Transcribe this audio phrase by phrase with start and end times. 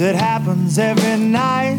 [0.00, 1.76] it happens every night.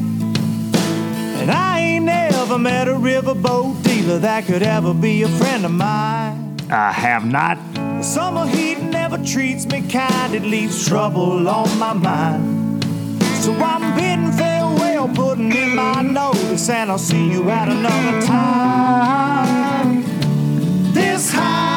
[1.39, 5.71] And I ain't never met a riverboat dealer that could ever be a friend of
[5.71, 6.57] mine.
[6.69, 7.57] I have not.
[7.73, 12.83] The summer heat never treats me kind, it leaves trouble on my mind.
[13.41, 20.03] So I'm bidding farewell, putting in my notice, and I'll see you at another time.
[20.93, 21.72] This highway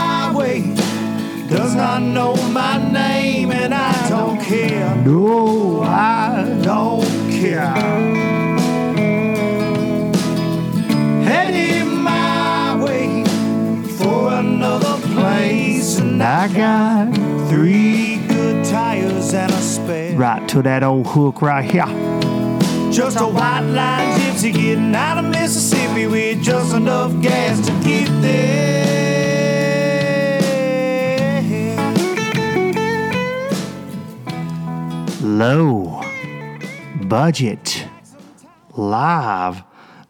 [1.49, 4.95] does not know my name, and I don't care.
[4.97, 7.75] No, I don't care.
[11.25, 13.25] Heading my way
[13.99, 17.15] for another place, and I got
[17.49, 20.17] three good tires and a spare.
[20.17, 21.87] Right to that old hook right here.
[22.91, 28.09] Just a white line gypsy getting out of Mississippi with just enough gas to get
[28.23, 29.06] there.
[35.27, 36.01] Low
[37.03, 37.89] budget
[38.77, 39.65] live.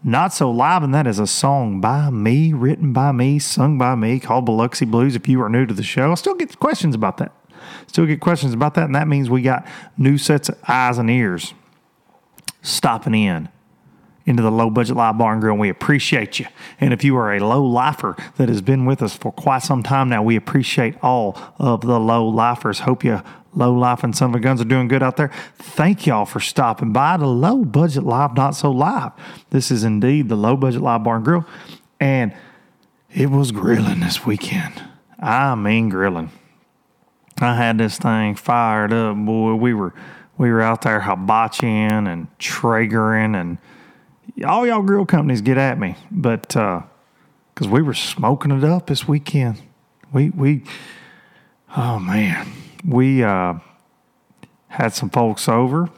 [0.05, 3.95] Not so live, and that is a song by me, written by me, sung by
[3.95, 5.17] me, called Biloxi Blues.
[5.17, 7.33] If you are new to the show, I still get questions about that.
[7.87, 9.67] Still get questions about that, and that means we got
[9.97, 11.55] new sets of eyes and ears
[12.61, 13.49] stopping in
[14.27, 15.55] into the low budget live barn grill.
[15.55, 16.47] And we appreciate you.
[16.79, 19.83] And if you are a low lifer that has been with us for quite some
[19.83, 22.81] time now, we appreciate all of the low lifers.
[22.81, 23.23] Hope you
[23.57, 25.31] low life and some of the guns are doing good out there.
[25.57, 29.13] Thank y'all for stopping by the low budget live, not so live.
[29.51, 31.47] This is indeed the low budget live bar and grill.
[31.99, 32.35] And
[33.13, 34.83] it was grilling this weekend.
[35.19, 36.31] I mean grilling.
[37.41, 39.55] I had this thing fired up, boy.
[39.55, 39.95] We were
[40.39, 43.59] we were out there hibachiing and Traegering and
[44.45, 46.83] all y'all grill companies get at me, but uh,
[47.55, 49.63] because we were smoking it up this weekend,
[50.13, 50.63] we we
[51.77, 52.47] oh man,
[52.87, 53.55] we uh,
[54.69, 55.91] had some folks over,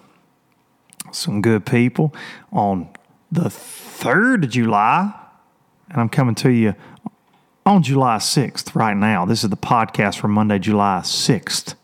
[1.12, 2.14] some good people
[2.50, 2.88] on
[3.30, 5.12] the third of July,
[5.90, 6.74] and I'm coming to you
[7.66, 9.26] on July 6th right now.
[9.26, 11.74] This is the podcast for Monday, July 6th.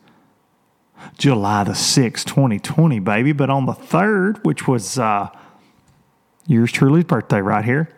[1.19, 3.33] July the 6th, 2020, baby.
[3.33, 5.29] But on the 3rd, which was uh,
[6.47, 7.91] yours truly's birthday right here.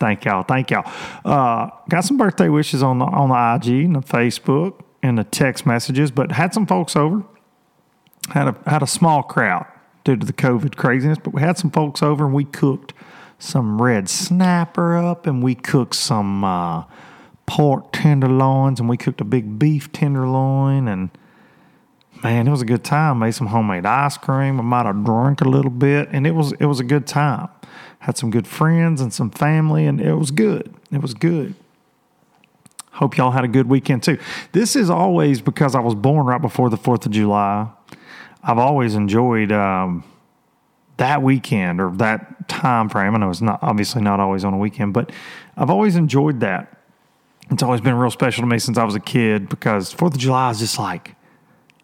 [0.00, 0.42] Thank y'all.
[0.42, 0.90] Thank y'all.
[1.24, 5.24] Uh, got some birthday wishes on the, on the IG and the Facebook and the
[5.24, 7.24] text messages, but had some folks over.
[8.30, 9.66] Had a, had a small crowd
[10.04, 12.92] due to the COVID craziness, but we had some folks over and we cooked
[13.38, 16.84] some red snapper up and we cooked some uh,
[17.46, 21.10] pork tenderloins and we cooked a big beef tenderloin and
[22.22, 23.18] man, it was a good time.
[23.18, 24.58] Made some homemade ice cream.
[24.58, 27.48] I might have drunk a little bit, and it was it was a good time.
[28.00, 30.74] Had some good friends and some family, and it was good.
[30.90, 31.54] It was good.
[32.92, 34.18] Hope y'all had a good weekend too.
[34.52, 37.68] This is always because I was born right before the Fourth of July.
[38.42, 40.04] I've always enjoyed um,
[40.96, 43.14] that weekend or that time frame.
[43.14, 45.10] And I know it's not obviously not always on a weekend, but
[45.56, 46.76] I've always enjoyed that.
[47.50, 50.20] It's always been real special to me since I was a kid because Fourth of
[50.20, 51.16] July is just like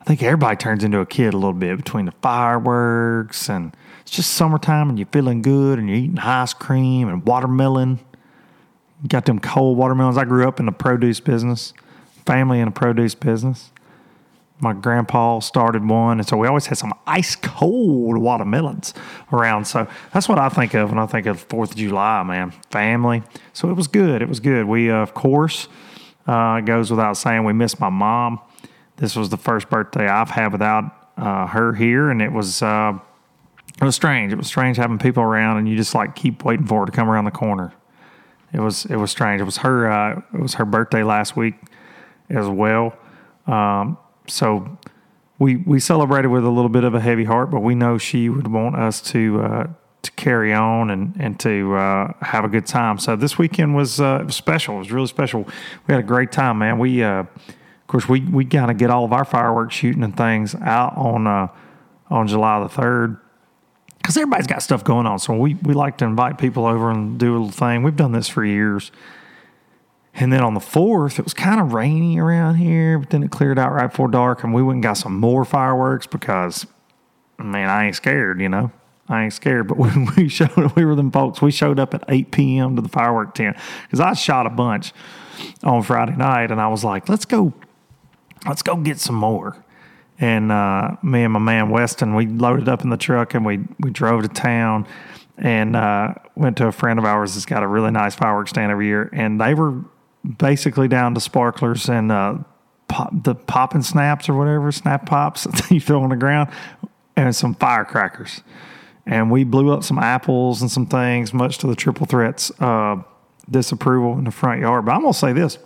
[0.01, 4.13] I think everybody turns into a kid a little bit between the fireworks and it's
[4.13, 7.99] just summertime and you're feeling good and you're eating ice cream and watermelon.
[9.09, 10.17] Got them cold watermelons.
[10.17, 11.73] I grew up in the produce business,
[12.25, 13.71] family in the produce business.
[14.59, 18.95] My grandpa started one, and so we always had some ice cold watermelons
[19.31, 19.67] around.
[19.67, 22.53] So that's what I think of when I think of Fourth of July, man.
[22.71, 23.23] Family.
[23.53, 24.23] So it was good.
[24.23, 24.65] It was good.
[24.65, 25.69] We, uh, of course,
[26.27, 28.41] uh, goes without saying, we missed my mom.
[28.97, 32.99] This was the first birthday I've had without uh, her here, and it was uh,
[33.81, 34.33] it was strange.
[34.33, 36.93] It was strange having people around, and you just like keep waiting for her to
[36.93, 37.75] come around the corner.
[38.53, 39.41] It was it was strange.
[39.41, 41.55] It was her uh, it was her birthday last week
[42.31, 42.97] as well.
[43.47, 44.79] Um, so
[45.39, 48.29] we we celebrated with a little bit of a heavy heart, but we know she
[48.29, 49.67] would want us to uh,
[50.03, 52.99] to carry on and and to uh, have a good time.
[52.99, 54.77] So this weekend was, uh, special.
[54.77, 55.45] It was really special.
[55.87, 56.79] We had a great time, man.
[56.79, 60.17] We uh, of course we we kind of get all of our fireworks shooting and
[60.17, 61.49] things out on uh,
[62.09, 63.19] on July the third.
[64.07, 67.19] Because everybody's got stuff going on, so we, we like to invite people over and
[67.19, 67.83] do a little thing.
[67.83, 68.93] We've done this for years.
[70.15, 73.33] And then on the fourth, it was kind of rainy around here, but then it
[73.33, 76.69] cleared out right before dark, and we went and got some more fireworks because,
[77.37, 78.71] man, I ain't scared, you know.
[79.09, 79.67] I ain't scared.
[79.67, 81.43] But when we showed, we were them folks.
[81.43, 82.77] We showed up at 8 p.m.
[82.77, 83.57] to the firework tent
[83.87, 84.93] because I shot a bunch
[85.65, 87.53] on Friday night, and I was like, let's go,
[88.47, 89.65] let's go get some more.
[90.19, 93.61] And uh, me and my man Weston, we loaded up in the truck and we
[93.81, 94.87] we drove to town
[95.39, 98.73] and uh, went to a friend of ours that's got a really nice fireworks stand
[98.73, 99.85] every year, and they were
[100.39, 102.39] basically down to sparklers and uh,
[102.89, 106.51] pop, the pop and snaps or whatever, snap pops that you throw on the ground,
[107.17, 108.43] and some firecrackers.
[109.05, 113.03] And we blew up some apples and some things, much to the triple threats uh,
[113.49, 114.85] disapproval in the front yard.
[114.87, 115.59] But I'm gonna say this: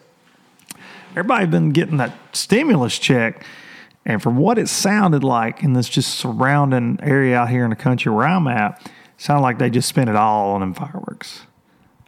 [1.11, 3.44] everybody been getting that stimulus check,
[4.05, 7.76] and from what it sounded like in this just surrounding area out here in the
[7.76, 11.43] country where I'm at, sounded like they just spent it all on them fireworks.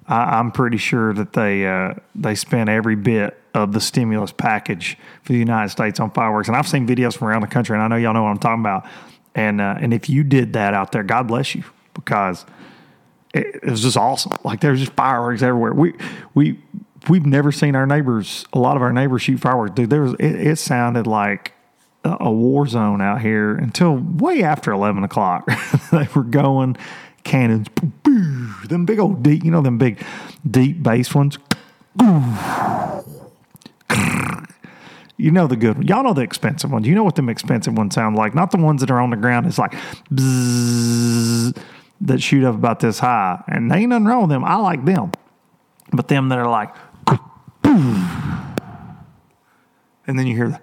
[0.07, 4.97] I, I'm pretty sure that they uh, they spent every bit of the stimulus package
[5.23, 6.49] for the United States on fireworks.
[6.49, 8.39] And I've seen videos from around the country, and I know y'all know what I'm
[8.39, 8.87] talking about.
[9.35, 12.45] And uh, and if you did that out there, God bless you because
[13.35, 14.33] it, it was just awesome.
[14.45, 15.73] Like there's just fireworks everywhere.
[15.73, 15.95] We
[16.35, 16.59] we
[17.09, 18.47] we've never seen our neighbors.
[18.53, 19.75] A lot of our neighbors shoot fireworks.
[19.75, 21.53] Dude, there was it, it sounded like
[22.05, 25.47] a war zone out here until way after eleven o'clock.
[25.93, 26.77] they were going
[27.25, 27.69] cannons,
[28.03, 30.05] boo, them big old deep, you know, them big
[30.49, 31.39] deep bass ones.
[35.19, 35.87] You know the good one.
[35.87, 36.87] Y'all know the expensive ones.
[36.87, 38.35] You know what them expensive ones sound like.
[38.35, 39.47] Not the ones that are on the ground.
[39.47, 39.73] It's like
[40.13, 41.57] bzzz,
[42.01, 43.41] that shoot up about this high.
[43.47, 44.43] And there ain't nothing wrong with them.
[44.43, 45.13] I like them.
[45.93, 46.75] But them that are like,
[50.07, 50.61] and then you hear the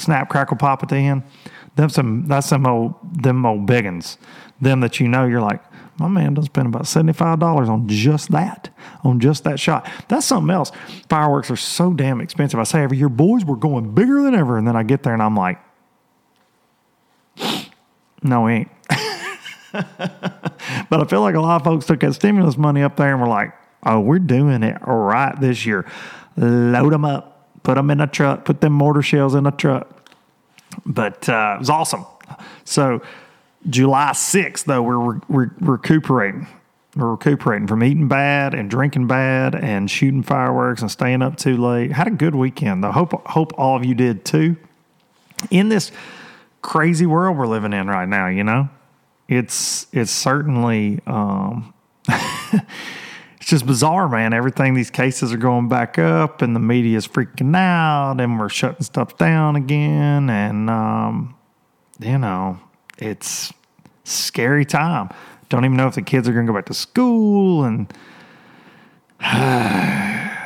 [0.00, 1.22] snap, crackle, pop at the end.
[1.76, 4.16] Them some that's some old them old biggins.
[4.60, 5.62] Them that you know you're like,
[5.98, 8.70] my man done spent about seventy five dollars on just that,
[9.04, 9.88] on just that shot.
[10.08, 10.72] That's something else.
[11.08, 12.58] Fireworks are so damn expensive.
[12.58, 15.14] I say every year, boys, we're going bigger than ever, and then I get there
[15.14, 15.58] and I'm like,
[18.22, 18.70] no, we ain't.
[19.72, 23.20] but I feel like a lot of folks took that stimulus money up there and
[23.20, 23.52] were like,
[23.84, 25.86] oh, we're doing it right this year.
[26.36, 27.29] Load them up,
[27.62, 29.88] put them in a truck, put them mortar shells in a truck.
[30.86, 32.06] But uh, it was awesome.
[32.64, 33.02] So
[33.68, 36.46] July 6th, though, we're, we're recuperating.
[36.96, 41.56] We're recuperating from eating bad and drinking bad and shooting fireworks and staying up too
[41.56, 41.92] late.
[41.92, 42.92] Had a good weekend, though.
[42.92, 44.56] Hope, hope all of you did too.
[45.50, 45.92] In this
[46.62, 48.68] crazy world we're living in right now, you know,
[49.28, 51.72] it's it's certainly um,
[53.50, 54.32] just bizarre, man.
[54.32, 58.48] Everything these cases are going back up, and the media is freaking out, and we're
[58.48, 61.34] shutting stuff down again, and um,
[61.98, 62.60] you know,
[62.96, 63.52] it's
[64.04, 65.10] scary time.
[65.48, 67.92] Don't even know if the kids are going to go back to school, and
[69.20, 70.44] I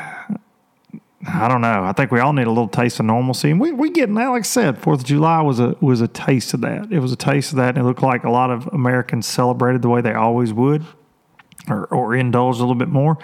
[1.49, 1.85] don't know.
[1.85, 4.29] I think we all need a little taste of normalcy, and we we getting that.
[4.29, 6.91] Like I said, Fourth of July was a was a taste of that.
[6.91, 9.83] It was a taste of that, and it looked like a lot of Americans celebrated
[9.83, 10.85] the way they always would,
[11.68, 13.18] or or indulged a little bit more,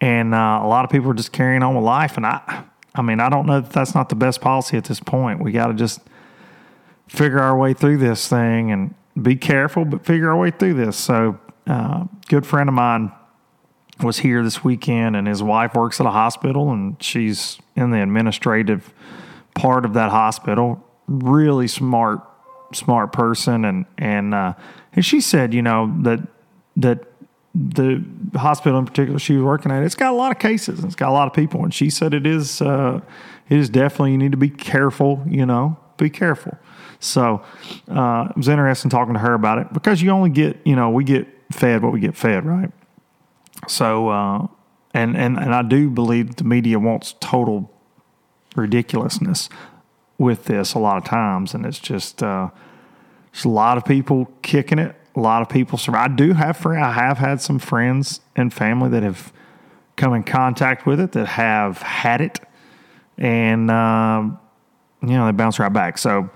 [0.00, 2.16] and uh, a lot of people are just carrying on with life.
[2.16, 2.64] And I,
[2.94, 5.40] I mean, I don't know that that's not the best policy at this point.
[5.42, 6.00] We got to just
[7.08, 10.96] figure our way through this thing and be careful, but figure our way through this.
[10.96, 13.12] So, uh, good friend of mine
[14.02, 18.02] was here this weekend, and his wife works at a hospital, and she's in the
[18.02, 18.92] administrative
[19.54, 20.84] part of that hospital.
[21.08, 22.20] Really smart
[22.72, 24.54] smart person, and and uh,
[24.92, 26.20] and she said, you know that
[26.76, 27.07] that
[27.58, 28.04] the
[28.38, 31.08] hospital in particular she was working at, it's got a lot of cases, it's got
[31.08, 33.00] a lot of people, and she said it is uh,
[33.48, 36.56] it is definitely you need to be careful, you know, be careful.
[37.00, 37.42] So
[37.88, 40.90] uh, it was interesting talking to her about it because you only get, you know,
[40.90, 42.70] we get fed what we get fed, right?
[43.66, 44.46] So, uh,
[44.94, 47.72] and, and, and I do believe the media wants total
[48.56, 49.48] ridiculousness
[50.16, 51.54] with this a lot of times.
[51.54, 52.50] And it's just, uh,
[53.44, 54.96] a lot of people kicking it.
[55.16, 55.78] A lot of people.
[55.78, 56.84] So I do have friends.
[56.84, 59.32] I have had some friends and family that have
[59.96, 62.38] come in contact with it that have had it,
[63.16, 64.38] and um,
[65.02, 65.98] you know they bounce right back.
[65.98, 66.30] So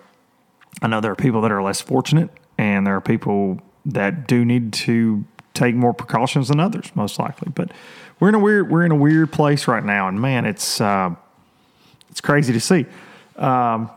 [0.80, 4.44] I know there are people that are less fortunate, and there are people that do
[4.44, 5.24] need to
[5.54, 7.52] take more precautions than others, most likely.
[7.54, 7.70] But
[8.18, 11.14] we're in a weird we're in a weird place right now, and man, it's uh,
[12.10, 12.86] it's crazy to see.
[13.36, 13.90] Um,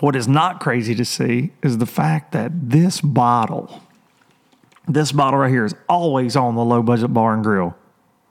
[0.00, 3.82] what is not crazy to see is the fact that this bottle,
[4.86, 7.76] this bottle right here, is always on the low budget bar and grill.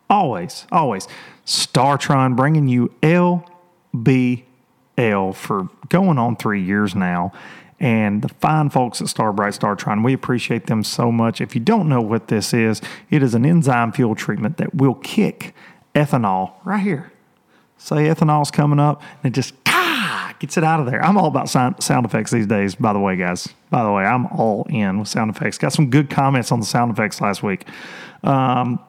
[0.09, 1.07] Always, always.
[1.45, 4.43] StarTron bringing you LBL
[5.35, 7.31] for going on three years now.
[7.79, 11.41] And the fine folks at Star brite StarTron, we appreciate them so much.
[11.41, 12.81] If you don't know what this is,
[13.11, 15.53] it is an enzyme fuel treatment that will kick
[15.93, 17.11] ethanol right here.
[17.77, 19.53] Say ethanol's coming up and it just
[20.29, 21.03] ah, gets it out of there.
[21.03, 23.47] I'm all about sound, sound effects these days, by the way, guys.
[23.69, 25.57] By the way, I'm all in with sound effects.
[25.57, 27.65] Got some good comments on the sound effects last week.
[28.23, 28.79] Um,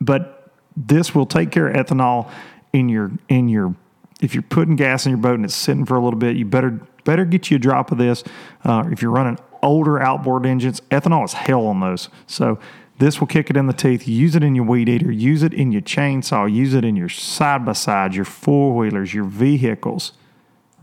[0.00, 2.30] but this will take care of ethanol
[2.72, 3.74] in your in your
[4.20, 6.44] if you're putting gas in your boat and it's sitting for a little bit, you
[6.44, 8.24] better better get you a drop of this.
[8.64, 12.08] Uh, if you're running older outboard engines, ethanol is hell on those.
[12.26, 12.58] So
[12.98, 14.08] this will kick it in the teeth.
[14.08, 15.10] Use it in your weed eater.
[15.10, 16.52] Use it in your chainsaw.
[16.52, 20.12] Use it in your side by side, your four wheelers, your vehicles.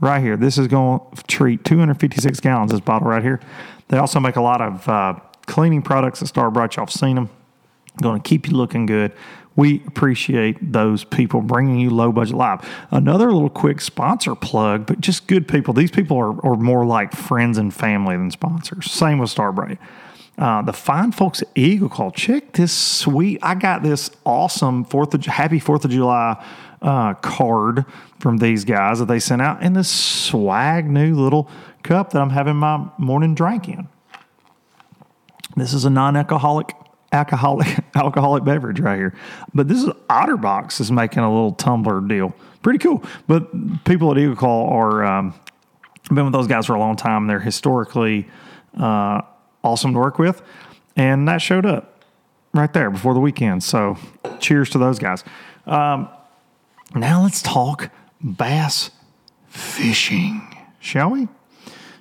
[0.02, 2.72] Right here, this is going to treat 256 gallons.
[2.72, 3.40] This bottle right here.
[3.88, 6.76] They also make a lot of uh, cleaning products at Star brite.
[6.76, 7.30] Y'all have seen them.
[8.02, 9.14] Going to keep you looking good.
[9.56, 12.70] We appreciate those people bringing you low budget live.
[12.92, 15.74] Another little quick sponsor plug, but just good people.
[15.74, 18.92] These people are, are more like friends and family than sponsors.
[18.92, 19.80] Same with Star brite.
[20.38, 23.40] Uh, the fine folks at Eagle Claw, check this sweet.
[23.42, 26.44] I got this awesome Fourth of Happy Fourth of July
[26.82, 27.86] uh, card
[28.20, 31.50] from these guys that they sent out in this swag new little
[31.84, 33.88] cup that I'm having my morning drink in.
[35.56, 36.74] This is a non-alcoholic
[37.12, 39.16] alcoholic alcoholic beverage right here.
[39.54, 42.36] But this is Otterbox is making a little tumbler deal.
[42.62, 43.04] Pretty cool.
[43.28, 45.34] But people at Eagle Claw are um,
[46.10, 47.28] been with those guys for a long time.
[47.28, 48.28] They're historically
[48.78, 49.22] uh,
[49.64, 50.42] awesome to work with,
[50.96, 52.04] and that showed up
[52.54, 53.64] right there before the weekend.
[53.64, 53.98] So,
[54.40, 55.24] cheers to those guys.
[55.66, 56.10] Um,
[57.00, 57.90] now let's talk
[58.22, 58.92] bass
[59.48, 61.28] fishing, shall we?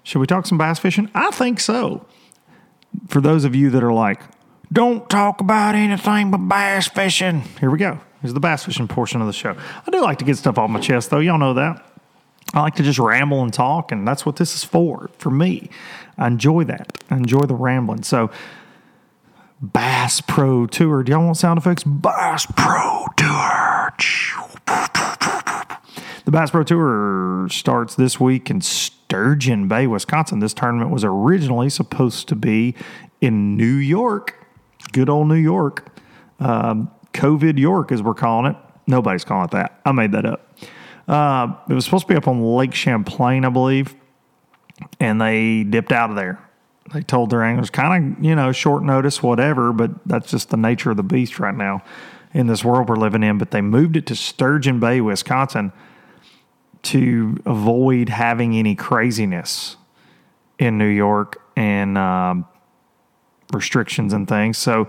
[0.02, 1.10] Should we talk some bass fishing?
[1.14, 2.06] I think so.
[3.08, 4.20] For those of you that are like,
[4.72, 7.42] don't talk about anything but bass fishing.
[7.60, 8.00] Here we go.
[8.20, 9.56] Here's the bass fishing portion of the show.
[9.86, 11.20] I do like to get stuff off my chest, though.
[11.20, 11.84] Y'all know that.
[12.54, 15.68] I like to just ramble and talk, and that's what this is for, for me.
[16.16, 17.02] I enjoy that.
[17.10, 18.02] I enjoy the rambling.
[18.02, 18.30] So,
[19.72, 21.02] Bass Pro Tour.
[21.02, 21.84] Do y'all want sound effects?
[21.84, 23.92] Bass Pro Tour.
[26.24, 30.38] The Bass Pro Tour starts this week in Sturgeon Bay, Wisconsin.
[30.38, 32.74] This tournament was originally supposed to be
[33.20, 34.44] in New York
[34.94, 35.86] good old New York.
[36.40, 38.56] Um, COVID York, as we're calling it.
[38.86, 39.80] Nobody's calling it that.
[39.84, 40.56] I made that up.
[41.06, 43.94] Uh, it was supposed to be up on Lake Champlain, I believe,
[44.98, 46.40] and they dipped out of there.
[46.92, 50.56] They told their anglers, kind of, you know, short notice, whatever, but that's just the
[50.56, 51.82] nature of the beast right now
[52.32, 53.38] in this world we're living in.
[53.38, 55.72] But they moved it to Sturgeon Bay, Wisconsin,
[56.82, 59.76] to avoid having any craziness
[60.58, 62.46] in New York and um,
[63.52, 64.58] restrictions and things.
[64.58, 64.88] So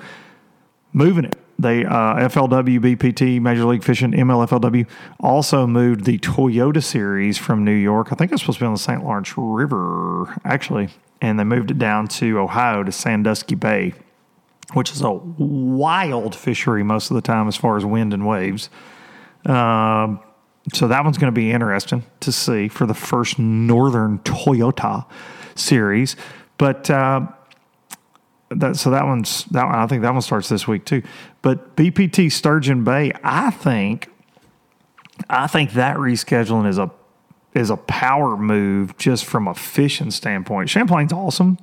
[0.92, 1.38] moving it.
[1.58, 4.88] They uh, FLW, BPT, Major League Fishing, MLFLW
[5.22, 8.12] also moved the Toyota Series from New York.
[8.12, 9.04] I think it was supposed to be on the St.
[9.04, 10.90] Lawrence River, actually,
[11.22, 13.94] and they moved it down to Ohio to Sandusky Bay,
[14.74, 18.70] which is a wild fishery most of the time as far as wind and waves.
[19.46, 20.20] Um,
[20.74, 25.06] so that one's going to be interesting to see for the first Northern Toyota
[25.56, 26.18] Series.
[26.58, 27.28] But uh,
[28.50, 29.76] that so that one's that one.
[29.76, 31.02] I think that one starts this week too.
[31.42, 34.10] But BPT Sturgeon Bay, I think,
[35.30, 36.92] I think that rescheduling is a
[37.54, 40.70] is a power move just from a fishing standpoint.
[40.70, 41.58] Champlain's awesome.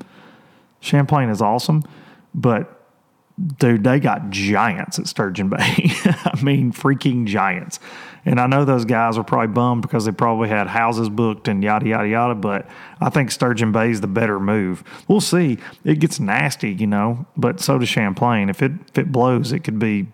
[0.81, 1.85] Champlain is awesome,
[2.35, 2.82] but
[3.59, 5.59] dude, they got giants at Sturgeon Bay.
[5.59, 7.81] I mean, freaking giants.
[8.25, 11.63] And I know those guys are probably bummed because they probably had houses booked and
[11.63, 12.35] yada, yada, yada.
[12.35, 12.69] But
[13.01, 14.85] I think Sturgeon Bay is the better move.
[15.09, 15.59] We'll see.
[15.85, 18.49] It gets nasty, you know, but so does Champlain.
[18.49, 20.07] If it, if it blows, it could be,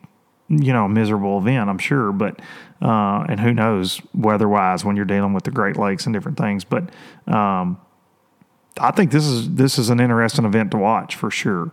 [0.48, 2.12] you know, a miserable event, I'm sure.
[2.12, 2.40] But,
[2.80, 6.38] uh, and who knows weather wise when you're dealing with the Great Lakes and different
[6.38, 6.64] things.
[6.64, 6.90] But,
[7.26, 7.78] um,
[8.80, 11.72] I think this is this is an interesting event to watch for sure.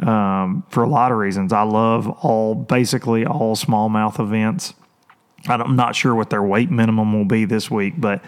[0.00, 4.74] Um, for a lot of reasons, I love all basically all smallmouth events.
[5.48, 8.22] I'm not sure what their weight minimum will be this week, but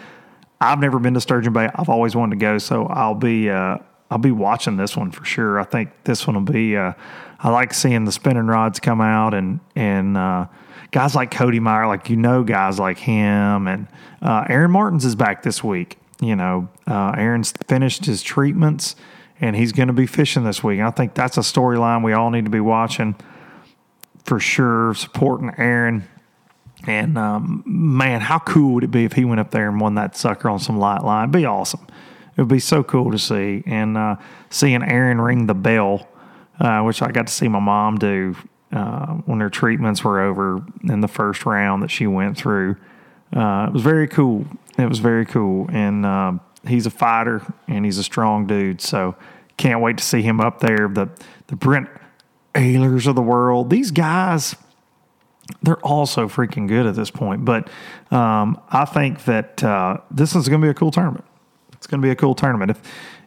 [0.61, 1.69] I've never been to Sturgeon Bay.
[1.75, 3.79] I've always wanted to go, so I'll be uh,
[4.11, 5.61] I'll be watching this one for sure.
[5.61, 6.77] I think this one will be.
[6.77, 6.93] Uh,
[7.39, 10.47] I like seeing the spinning rods come out and and uh,
[10.91, 13.87] guys like Cody Meyer, like you know, guys like him and
[14.23, 15.99] uh, Aaron Martens is back this week.
[16.21, 18.97] You know, uh, Aaron's finished his treatments
[19.41, 20.81] and he's going to be fishing this week.
[20.81, 23.15] I think that's a storyline we all need to be watching
[24.25, 26.07] for sure, supporting Aaron.
[26.87, 29.95] And um, man, how cool would it be if he went up there and won
[29.95, 31.31] that sucker on some light line?
[31.31, 31.87] Be awesome.
[32.37, 33.65] It would be so cool to see.
[33.67, 34.17] And uh,
[34.51, 36.07] seeing Aaron ring the bell,
[36.61, 38.37] uh, which I got to see my mom do
[38.71, 42.77] uh, when her treatments were over in the first round that she went through.
[43.35, 44.47] Uh, it was very cool.
[44.79, 45.69] It was very cool.
[45.73, 46.35] And uh,
[46.67, 48.81] he's a fighter and he's a strong dude.
[48.81, 49.17] So
[49.57, 50.89] can't wait to see him up there.
[50.89, 51.09] The
[51.49, 51.89] the Brent
[52.55, 53.71] Ehrler of the world.
[53.71, 54.57] These guys,
[55.63, 57.45] they're all so freaking good at this point.
[57.45, 57.69] But
[58.11, 61.25] um, I think that uh, this is going to be a cool tournament.
[61.73, 62.71] It's going to be a cool tournament.
[62.71, 62.83] If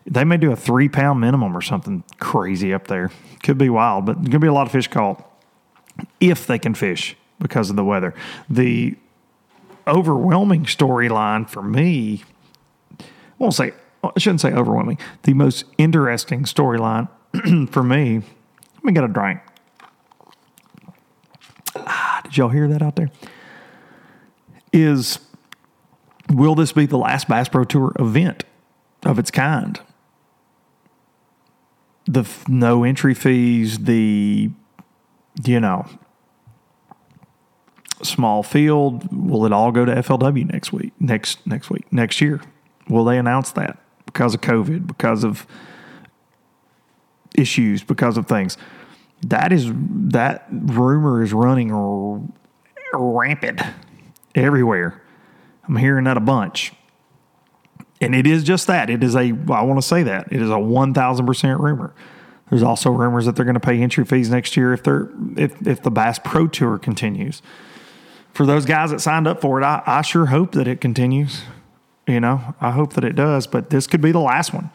[0.05, 3.11] they may do a three pound minimum or something crazy up there,
[3.43, 4.05] could be wild.
[4.05, 5.27] But going to be a lot of fish caught
[6.19, 8.13] if they can fish because of the weather.
[8.49, 8.95] The
[9.87, 12.23] overwhelming storyline for me,
[13.41, 14.97] won't say, I shouldn't say overwhelming.
[15.23, 17.09] The most interesting storyline
[17.71, 18.21] for me,
[18.75, 19.39] let me get a drink.
[21.75, 23.09] Ah, did y'all hear that out there?
[24.71, 25.19] Is
[26.29, 28.43] will this be the last Bass Pro Tour event
[29.03, 29.79] of its kind?
[32.05, 34.49] The f- no entry fees, the,
[35.43, 35.85] you know,
[38.03, 39.07] small field.
[39.11, 40.93] Will it all go to FLW next week?
[40.99, 41.91] Next next week?
[41.91, 42.41] Next year?
[42.89, 44.87] Will they announce that because of COVID?
[44.87, 45.45] Because of
[47.35, 47.83] issues?
[47.83, 48.57] Because of things?
[49.27, 52.21] That is that rumor is running r-
[52.93, 53.61] rampant
[54.35, 55.01] everywhere.
[55.67, 56.73] I'm hearing that a bunch.
[58.01, 58.89] And it is just that.
[58.89, 60.33] It is a, I want to say that.
[60.33, 61.93] It is a 1000% rumor.
[62.49, 65.65] There's also rumors that they're going to pay entry fees next year if they're if
[65.65, 67.41] if the Bass Pro Tour continues
[68.33, 71.43] for those guys that signed up for it, I, I sure hope that it continues.
[72.07, 74.69] You know, I hope that it does, but this could be the last one.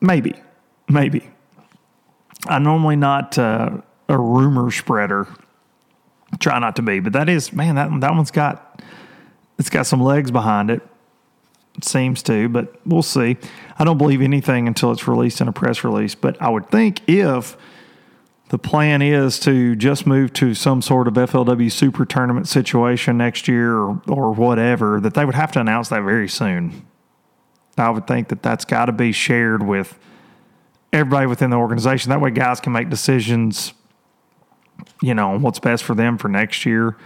[0.00, 0.34] Maybe,
[0.88, 1.28] maybe.
[2.46, 5.28] I'm normally not uh, a rumor spreader.
[6.40, 8.82] Try not to be, but that is, man, that that one's got
[9.58, 10.82] it's got some legs behind it.
[11.76, 13.36] It seems to, but we'll see.
[13.78, 16.14] I don't believe anything until it's released in a press release.
[16.14, 17.56] But I would think if
[18.52, 23.48] the plan is to just move to some sort of FLW super tournament situation next
[23.48, 26.84] year or, or whatever, that they would have to announce that very soon.
[27.78, 29.98] I would think that that's got to be shared with
[30.92, 32.10] everybody within the organization.
[32.10, 33.72] That way, guys can make decisions,
[35.00, 36.98] you know, what's best for them for next year,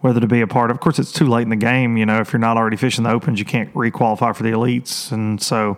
[0.00, 0.78] whether to be a part of.
[0.78, 1.98] Of course, it's too late in the game.
[1.98, 5.12] You know, if you're not already fishing the opens, you can't requalify for the elites.
[5.12, 5.76] And so,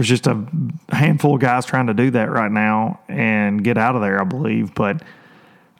[0.00, 0.46] there's just a
[0.88, 4.24] handful of guys trying to do that right now and get out of there, I
[4.24, 4.74] believe.
[4.74, 5.02] But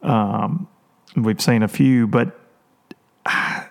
[0.03, 0.69] um,
[1.17, 2.39] we've seen a few, but
[3.25, 3.65] I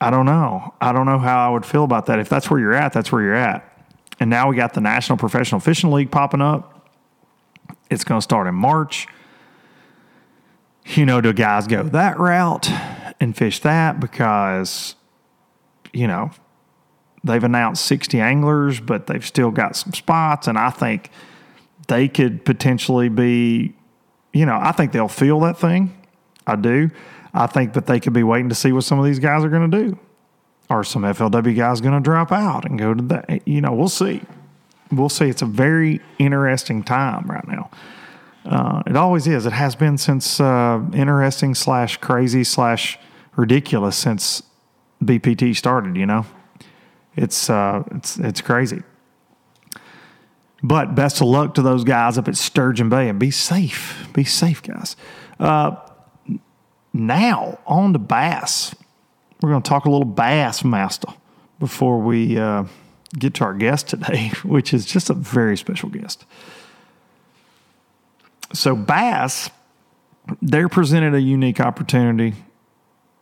[0.00, 0.74] don't know.
[0.80, 2.18] I don't know how I would feel about that.
[2.18, 3.86] If that's where you're at, that's where you're at.
[4.18, 6.90] And now we got the National Professional Fishing League popping up.
[7.90, 9.06] It's going to start in March.
[10.84, 12.68] You know, do guys go that route
[13.20, 14.96] and fish that because,
[15.92, 16.32] you know,
[17.24, 20.46] they've announced 60 anglers, but they've still got some spots.
[20.46, 21.10] And I think
[21.88, 23.74] they could potentially be,
[24.32, 25.96] you know, I think they'll feel that thing.
[26.46, 26.90] I do.
[27.32, 29.48] I think that they could be waiting to see what some of these guys are
[29.48, 29.98] going to do.
[30.68, 33.46] Are some FLW guys going to drop out and go to that?
[33.46, 34.22] You know, we'll see.
[34.92, 35.26] We'll see.
[35.28, 37.70] It's a very interesting time right now.
[38.44, 39.46] Uh, it always is.
[39.46, 42.98] It has been since uh, interesting slash crazy slash
[43.36, 44.42] ridiculous since
[45.02, 45.96] BPT started.
[45.96, 46.26] You know,
[47.16, 48.82] it's uh, it's it's crazy.
[50.62, 54.08] But best of luck to those guys up at Sturgeon Bay and be safe.
[54.12, 54.94] Be safe, guys.
[55.38, 55.76] Uh,
[56.92, 58.74] now on to bass.
[59.40, 61.08] We're going to talk a little bass master
[61.58, 62.64] before we uh,
[63.18, 66.26] get to our guest today, which is just a very special guest.
[68.52, 69.48] So bass,
[70.42, 72.34] they're presented a unique opportunity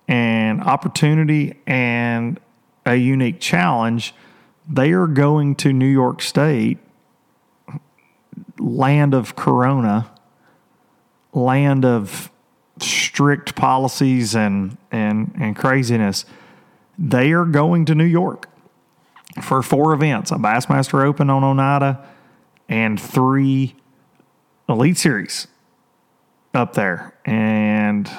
[0.08, 2.40] and opportunity and
[2.88, 4.14] a unique challenge.
[4.68, 6.78] They are going to New York State,
[8.58, 10.10] land of Corona,
[11.32, 12.30] land of
[12.80, 16.24] strict policies and and and craziness.
[16.98, 18.48] They are going to New York
[19.42, 22.04] for four events: a Bassmaster Open on Oneida
[22.68, 23.76] and three
[24.68, 25.46] Elite Series
[26.54, 28.10] up there, and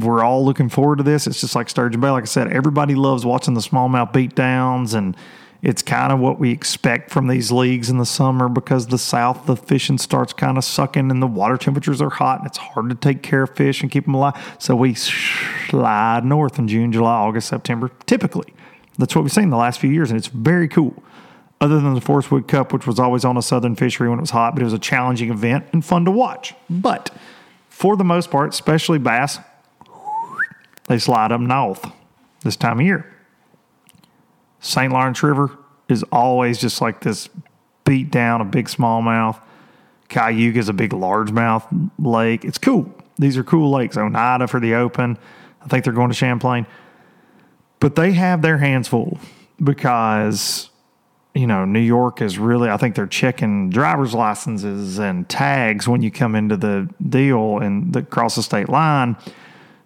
[0.00, 1.26] we're all looking forward to this.
[1.26, 2.10] It's just like Sturgeon Bay.
[2.10, 5.16] Like I said, everybody loves watching the smallmouth beatdowns, and
[5.62, 9.46] it's kind of what we expect from these leagues in the summer because the south,
[9.46, 12.88] the fishing starts kind of sucking, and the water temperatures are hot, and it's hard
[12.90, 14.56] to take care of fish and keep them alive.
[14.58, 17.90] So we slide north in June, July, August, September.
[18.06, 18.52] Typically,
[18.98, 21.02] that's what we've seen the last few years, and it's very cool.
[21.60, 24.22] Other than the Forrest Wood Cup, which was always on a southern fishery when it
[24.22, 26.52] was hot, but it was a challenging event and fun to watch.
[26.68, 27.10] But
[27.68, 29.38] for the most part, especially bass,
[30.88, 31.90] they slide up north
[32.42, 33.10] this time of year.
[34.60, 34.92] St.
[34.92, 37.28] Lawrence River is always just like this
[37.84, 39.40] beat down a big smallmouth.
[40.08, 42.44] Cayuga is a big largemouth lake.
[42.44, 42.92] It's cool.
[43.18, 43.96] These are cool lakes.
[43.96, 45.18] Oneida for the open.
[45.62, 46.66] I think they're going to Champlain.
[47.80, 49.18] But they have their hands full
[49.62, 50.70] because,
[51.34, 56.02] you know, New York is really, I think they're checking driver's licenses and tags when
[56.02, 59.16] you come into the deal and across the state line.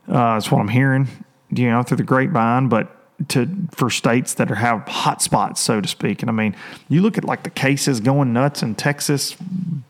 [0.09, 1.09] Uh, that's what I'm hearing,
[1.51, 2.69] you know, through the grapevine.
[2.69, 2.95] But
[3.29, 6.23] to for states that are have hot spots, so to speak.
[6.23, 6.55] And I mean,
[6.89, 9.37] you look at like the cases going nuts in Texas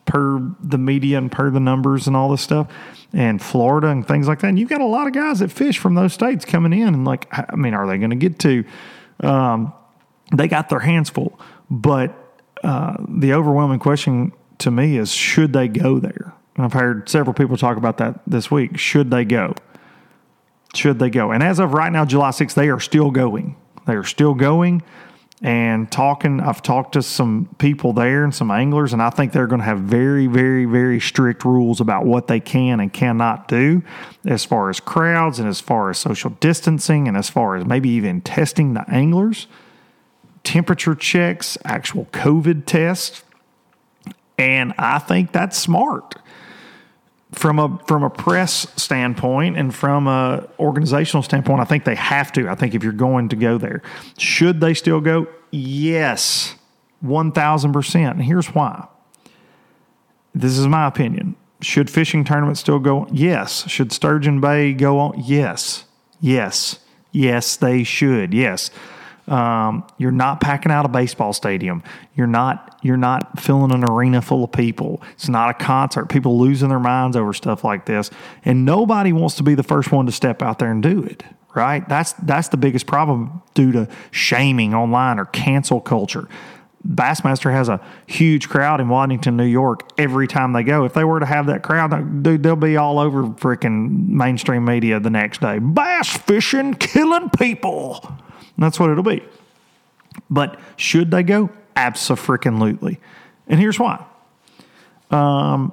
[0.07, 2.73] per the media and per the numbers and all this stuff,
[3.13, 4.49] and Florida and things like that.
[4.49, 7.05] And you've got a lot of guys that fish from those states coming in, and
[7.05, 8.65] like, I mean, are they going to get to?
[9.21, 9.75] Um,
[10.35, 11.39] they got their hands full,
[11.71, 12.15] but
[12.65, 16.35] uh, the overwhelming question to me is, should they go there?
[16.57, 18.79] And I've heard several people talk about that this week.
[18.79, 19.55] Should they go?
[20.75, 21.33] Should they go?
[21.33, 23.57] And as of right now, July 6th, they are still going.
[23.87, 24.83] They are still going
[25.41, 26.41] and talking.
[26.41, 29.65] I've talked to some people there and some anglers, and I think they're going to
[29.65, 33.83] have very, very, very strict rules about what they can and cannot do
[34.27, 37.89] as far as crowds and as far as social distancing and as far as maybe
[37.91, 39.47] even testing the anglers,
[40.43, 43.23] temperature checks, actual COVID tests.
[44.37, 46.17] And I think that's smart
[47.33, 52.33] from a from a press standpoint and from a organizational standpoint, I think they have
[52.33, 52.49] to.
[52.49, 53.83] I think if you're going to go there,
[54.17, 55.27] should they still go?
[55.51, 56.55] Yes,
[57.01, 58.17] one thousand percent.
[58.17, 58.89] And here's why.
[60.35, 61.37] This is my opinion.
[61.61, 63.09] Should fishing tournaments still go?
[63.11, 63.69] Yes.
[63.69, 65.23] Should Sturgeon Bay go on?
[65.25, 65.85] Yes.
[66.21, 66.79] Yes.
[67.11, 68.33] Yes, they should.
[68.33, 68.71] Yes.
[69.29, 71.83] Um, you're not packing out a baseball stadium.
[72.15, 75.03] You're not you're not filling an arena full of people.
[75.13, 76.07] It's not a concert.
[76.07, 78.11] People losing their minds over stuff like this,
[78.45, 81.23] and nobody wants to be the first one to step out there and do it.
[81.55, 81.87] Right?
[81.89, 86.29] That's that's the biggest problem due to shaming online or cancel culture.
[86.87, 90.85] Bassmaster has a huge crowd in Waddington, New York every time they go.
[90.85, 95.01] If they were to have that crowd, dude, they'll be all over freaking mainstream media
[95.01, 95.59] the next day.
[95.59, 98.17] Bass fishing, killing people.
[98.59, 99.23] That's what it'll be.
[100.29, 101.51] But should they go?
[101.77, 103.01] Absolutely.
[103.47, 104.05] And here's why.
[105.11, 105.73] Um,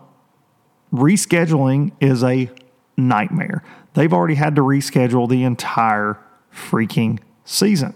[0.94, 2.50] rescheduling is a
[2.96, 3.64] nightmare.
[3.96, 6.18] They've already had to reschedule the entire
[6.54, 7.96] freaking season.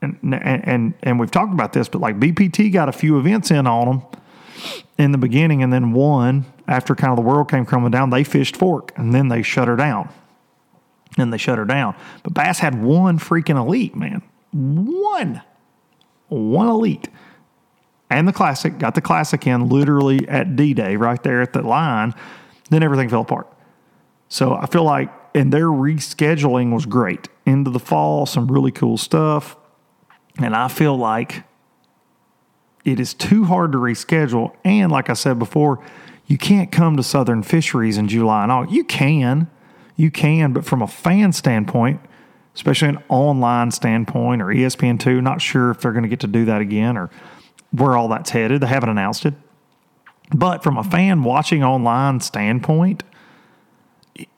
[0.00, 3.50] And, and, and, and we've talked about this, but like BPT got a few events
[3.50, 4.02] in on them
[4.98, 8.22] in the beginning, and then one after kind of the world came crumbling down, they
[8.22, 10.08] fished fork and then they shut her down
[11.16, 11.94] and they shut her down.
[12.22, 14.22] But Bass had one freaking elite, man.
[14.52, 15.42] One.
[16.28, 17.08] One elite.
[18.10, 21.62] And the classic, got the classic in literally at D Day, right there at the
[21.62, 22.14] line.
[22.70, 23.52] Then everything fell apart.
[24.28, 27.28] So I feel like, and their rescheduling was great.
[27.46, 29.56] Into the fall, some really cool stuff.
[30.38, 31.44] And I feel like
[32.84, 34.54] it is too hard to reschedule.
[34.64, 35.84] And like I said before,
[36.26, 38.74] you can't come to Southern Fisheries in July and August.
[38.74, 39.50] You can,
[39.96, 42.00] you can, but from a fan standpoint,
[42.54, 46.44] especially an online standpoint or ESPN2, not sure if they're going to get to do
[46.44, 47.10] that again or
[47.70, 48.60] where all that's headed.
[48.60, 49.34] They haven't announced it.
[50.30, 53.02] But from a fan watching online standpoint,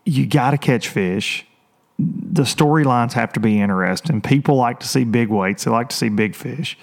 [0.05, 1.47] you got to catch fish.
[1.99, 4.21] The storylines have to be interesting.
[4.21, 6.79] People like to see big weights, they like to see big fish,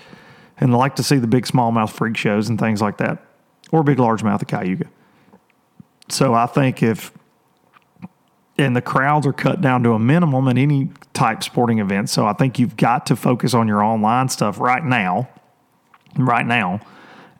[0.58, 3.24] and they like to see the big smallmouth freak shows and things like that,
[3.72, 4.88] or big largemouth of Cayuga.
[6.10, 7.12] So I think if
[8.58, 12.10] and the crowds are cut down to a minimum at any type sporting event.
[12.10, 15.28] So I think you've got to focus on your online stuff right now,
[16.18, 16.82] right now.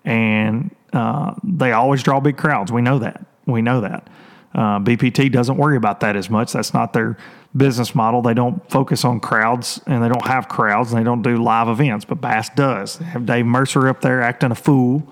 [0.04, 2.72] And uh, they always draw big crowds.
[2.72, 3.26] We know that.
[3.46, 4.08] We know that.
[4.54, 6.54] Uh, BPT doesn't worry about that as much.
[6.54, 7.18] That's not their
[7.56, 8.22] business model.
[8.22, 11.68] They don't focus on crowds and they don't have crowds and they don't do live
[11.68, 12.98] events, but Bass does.
[12.98, 15.08] They have Dave Mercer up there acting a fool,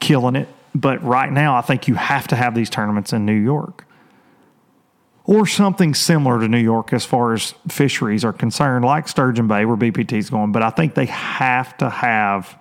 [0.00, 0.48] killing it.
[0.74, 3.83] But right now, I think you have to have these tournaments in New York
[5.24, 9.64] or something similar to New York as far as fisheries are concerned, like Sturgeon Bay,
[9.64, 10.52] where BPT is going.
[10.52, 12.58] But I think they have to have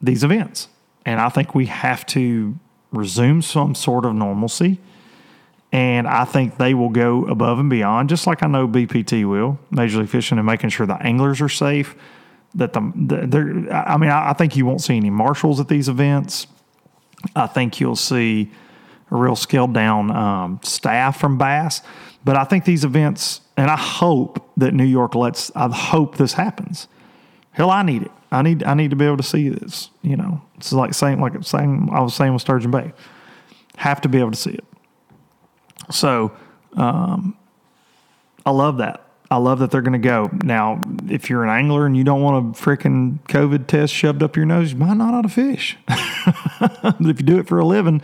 [0.00, 0.68] these events.
[1.06, 2.56] And I think we have to
[2.92, 4.80] resume some sort of normalcy.
[5.70, 9.58] And I think they will go above and beyond, just like I know BPT will,
[9.70, 11.94] Major League Fishing, and making sure the anglers are safe.
[12.54, 15.88] That the, the I mean, I, I think you won't see any marshals at these
[15.88, 16.46] events.
[17.36, 18.50] I think you'll see
[19.10, 21.82] a real scaled down um, staff from Bass.
[22.24, 25.50] But I think these events, and I hope that New York lets.
[25.54, 26.88] I hope this happens.
[27.52, 28.12] Hell, I need it.
[28.30, 28.62] I need.
[28.62, 29.90] I need to be able to see this.
[30.02, 32.92] You know, it's like saying like saying I was saying with Sturgeon Bay.
[33.76, 34.64] Have to be able to see it.
[35.90, 36.32] So,
[36.74, 37.36] um,
[38.44, 39.08] I love that.
[39.30, 40.30] I love that they're going to go.
[40.42, 44.36] Now, if you're an angler and you don't want a freaking COVID test shoved up
[44.36, 45.76] your nose, you might not ought to fish.
[45.86, 48.00] but if you do it for a living,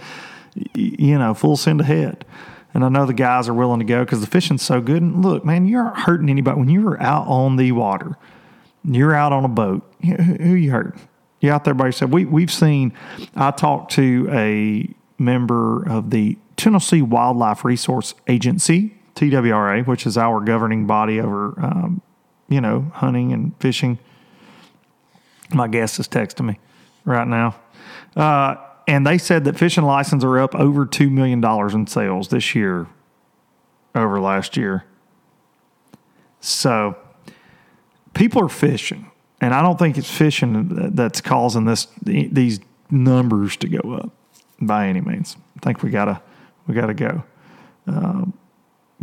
[0.74, 2.24] you know, full send ahead.
[2.72, 5.00] And I know the guys are willing to go because the fishing's so good.
[5.00, 8.16] And look, man, you aren't hurting anybody when you're out on the water.
[8.84, 9.88] You're out on a boat.
[10.04, 10.98] Who you hurt?
[11.40, 12.10] You out there by yourself.
[12.10, 12.92] We we've seen.
[13.34, 20.40] I talked to a member of the Tennessee Wildlife Resource Agency, TWRA, which is our
[20.40, 22.02] governing body over, um,
[22.48, 23.98] you know, hunting and fishing.
[25.50, 26.58] My guest is texting me
[27.04, 27.56] right now.
[28.16, 28.56] Uh,
[28.86, 31.44] and they said that fishing licenses are up over $2 million
[31.74, 32.86] in sales this year
[33.94, 34.84] over last year.
[36.40, 36.96] So
[38.14, 39.10] people are fishing.
[39.40, 44.10] And I don't think it's fishing that's causing this these numbers to go up
[44.60, 45.36] by any means.
[45.56, 46.22] I think we gotta
[46.66, 47.24] we gotta go.
[47.86, 48.32] Um,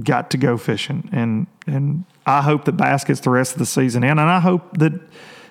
[0.04, 3.68] got to go fishing, and and I hope that bass gets the rest of the
[3.68, 4.94] season in, and I hope that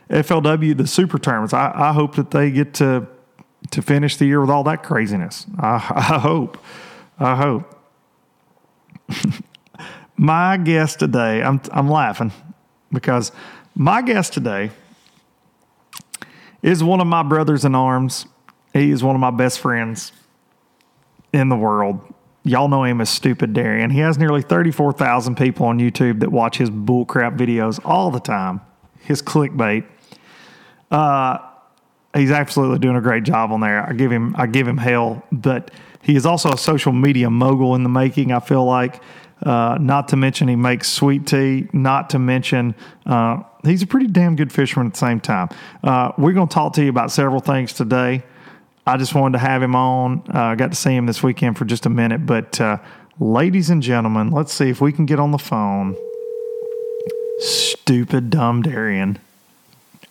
[0.09, 1.55] FLW the super tournaments.
[1.55, 3.07] I, I hope that they get to
[3.71, 5.47] to finish the year with all that craziness.
[5.59, 6.59] I, I hope.
[7.19, 7.77] I hope.
[10.17, 12.33] my guest today, I'm, I'm laughing
[12.93, 13.33] because
[13.75, 14.71] my guest today
[16.63, 18.27] is one of my brothers in arms.
[18.73, 20.13] He is one of my best friends
[21.33, 22.01] in the world.
[22.43, 23.91] Y'all know him as Stupid Darian.
[23.91, 28.61] He has nearly 34,000 people on YouTube that watch his bullcrap videos all the time,
[29.01, 29.85] his clickbait.
[30.91, 31.39] Uh,
[32.15, 33.89] he's absolutely doing a great job on there.
[33.89, 35.71] I give him I give him hell, but
[36.03, 38.33] he is also a social media mogul in the making.
[38.33, 39.03] I feel like.
[39.43, 41.67] Uh, not to mention he makes sweet tea.
[41.73, 42.75] Not to mention
[43.07, 45.49] uh, he's a pretty damn good fisherman at the same time.
[45.83, 48.23] Uh, we're going to talk to you about several things today.
[48.87, 50.25] I just wanted to have him on.
[50.29, 52.27] Uh, I got to see him this weekend for just a minute.
[52.27, 52.79] But, uh,
[53.19, 55.97] ladies and gentlemen, let's see if we can get on the phone.
[57.39, 59.19] Stupid, dumb Darian.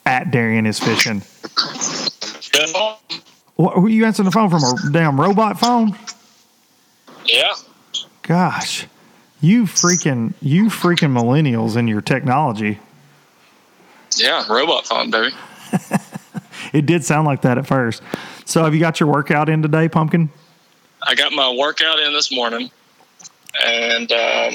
[0.10, 1.22] At Darian is fishing.
[3.58, 5.96] What, were you answering the phone from a damn robot phone?
[7.26, 7.54] Yeah.
[8.24, 8.88] Gosh,
[9.40, 12.80] you freaking you freaking millennials in your technology.
[14.18, 15.36] Yeah, robot phone, baby.
[16.74, 18.02] it did sound like that at first.
[18.46, 20.32] So, have you got your workout in today, Pumpkin?
[21.04, 22.72] I got my workout in this morning,
[23.64, 24.54] and um,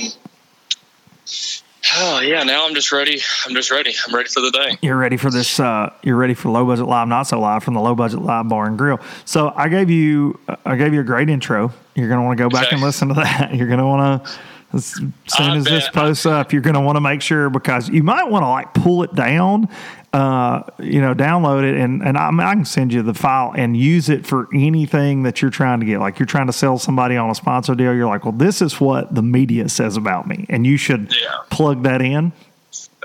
[1.97, 3.21] oh yeah, now I'm just ready.
[3.47, 3.95] I'm just ready.
[4.07, 4.79] I'm ready for the day.
[4.83, 5.59] You're ready for this.
[5.61, 8.49] Uh, you're ready for low budget live, not so live from the low budget live
[8.49, 9.01] bar and grill.
[9.25, 11.73] So, I gave you I gave you a great intro.
[11.95, 12.77] You're going to want to go back Okay.
[12.77, 13.55] and listen to that.
[13.55, 14.31] You're going to want to.
[14.75, 17.89] As soon I as this posts up, you're going to want to make sure because
[17.89, 19.69] you might want to like pull it down,
[20.13, 23.53] uh, you know, download it, and and I, mean, I can send you the file
[23.57, 25.99] and use it for anything that you're trying to get.
[26.01, 28.81] Like you're trying to sell somebody on a sponsor deal, you're like, well, this is
[28.81, 31.29] what the media says about me, and you should Yeah.
[31.51, 32.33] plug that in.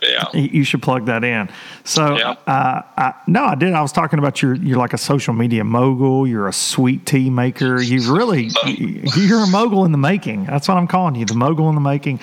[0.02, 0.32] Yeah.
[0.34, 1.50] You should plug that in.
[1.84, 2.36] So, Yeah.
[2.48, 3.74] uh, I, no, I did.
[3.74, 6.26] I was talking about your, you're like a social media mogul.
[6.28, 7.82] You're a sweet tea maker.
[7.82, 10.46] You really, you're a mogul in the making.
[10.46, 12.20] That's what I'm calling you, the mogul in the making.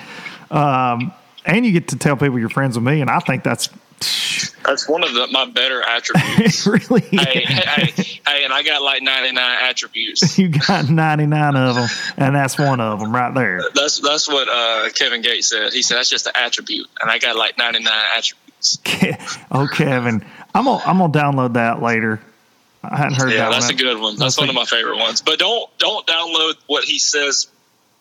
[0.49, 1.11] Um,
[1.45, 4.87] and you get to tell people you're friends with me, and I think that's That's
[4.87, 6.65] one of the, my better attributes.
[6.67, 10.37] Really, hey, hey, hey, hey, and I got like 99 attributes.
[10.37, 13.61] you got 99 of them, and that's one of them right there.
[13.73, 15.71] That's that's what uh, Kevin Gates said.
[15.71, 18.79] He said that's just an attribute, and I got like 99 attributes.
[19.51, 22.19] oh, Kevin, I'm gonna I'm gonna download that later.
[22.83, 23.51] I hadn't heard Yeah, that.
[23.51, 23.73] that's one.
[23.73, 24.11] a good one.
[24.17, 25.21] That's That's one of my favorite ones.
[25.21, 27.47] But don't don't download what he says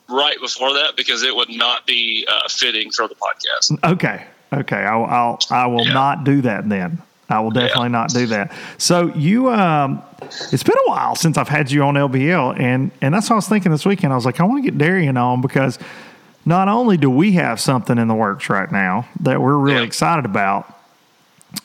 [0.09, 3.93] right before that because it would not be uh, fitting for the podcast.
[3.93, 4.25] Okay.
[4.53, 4.77] Okay.
[4.77, 5.93] I'll, I'll I will Yeah.
[5.93, 6.99] not do that then.
[7.29, 8.53] I will definitely not do that.
[8.79, 10.01] So you, um,
[10.53, 13.39] it's been a while since I've had you on LBL, and and that's what I
[13.39, 14.13] was thinking this weekend.
[14.13, 15.77] I was like, I want to get Darian on because
[16.45, 19.87] not only do we have something in the works right now that we're really Yeah.
[19.87, 20.73] excited about,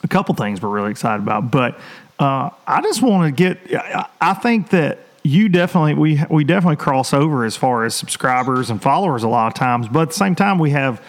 [0.02, 1.78] a couple things we're really excited about, but
[2.18, 3.58] uh, I just want to get.
[3.80, 8.68] I- I think that you definitely we we definitely cross over as far as subscribers
[8.70, 11.00] and followers a lot of times, but at the same time we have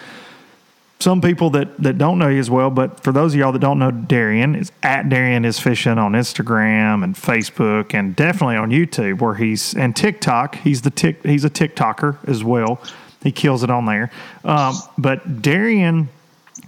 [1.00, 3.58] some people that, that don't know you as well, but for those of y'all that
[3.58, 8.70] don't know Darian, it's at Darian is fishing on Instagram and Facebook and definitely on
[8.70, 10.56] YouTube where he's and TikTok.
[10.56, 12.80] He's the tick he's a TikToker as well.
[13.22, 14.10] He kills it on there.
[14.44, 16.08] Um, but Darian,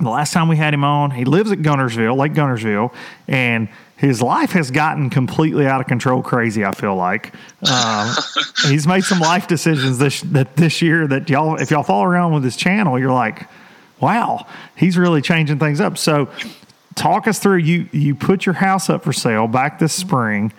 [0.00, 2.92] the last time we had him on, he lives at Guntersville, Lake Guntersville,
[3.28, 6.64] and his life has gotten completely out of control, crazy.
[6.64, 7.32] I feel like
[7.70, 8.14] um,
[8.68, 12.34] he's made some life decisions this that this year that y'all, if y'all follow around
[12.34, 13.48] with his channel, you're like,
[14.00, 15.98] wow, he's really changing things up.
[15.98, 16.28] So,
[16.94, 17.58] talk us through.
[17.58, 20.52] You you put your house up for sale back this spring,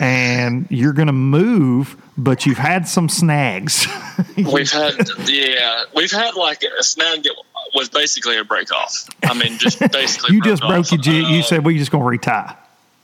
[0.00, 3.86] and you're going to move, but you've had some snags.
[4.36, 4.94] We've had,
[5.26, 7.34] yeah, we've had like a snag that
[7.74, 9.08] was basically a break off.
[9.24, 10.34] I mean, just basically.
[10.36, 10.92] you just broke off.
[10.92, 11.26] your jig.
[11.26, 12.56] You Uh, said we're just going to retie.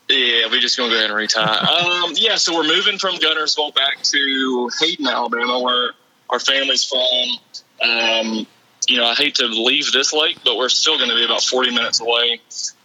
[0.09, 1.46] Yeah, we're just gonna go ahead and retire.
[1.68, 5.92] um, yeah, so we're moving from Guntersville back to Hayden, Alabama, where
[6.31, 7.88] our family's from.
[7.88, 8.46] Um,
[8.90, 11.42] you know, I hate to leave this lake, but we're still going to be about
[11.42, 12.40] 40 minutes away.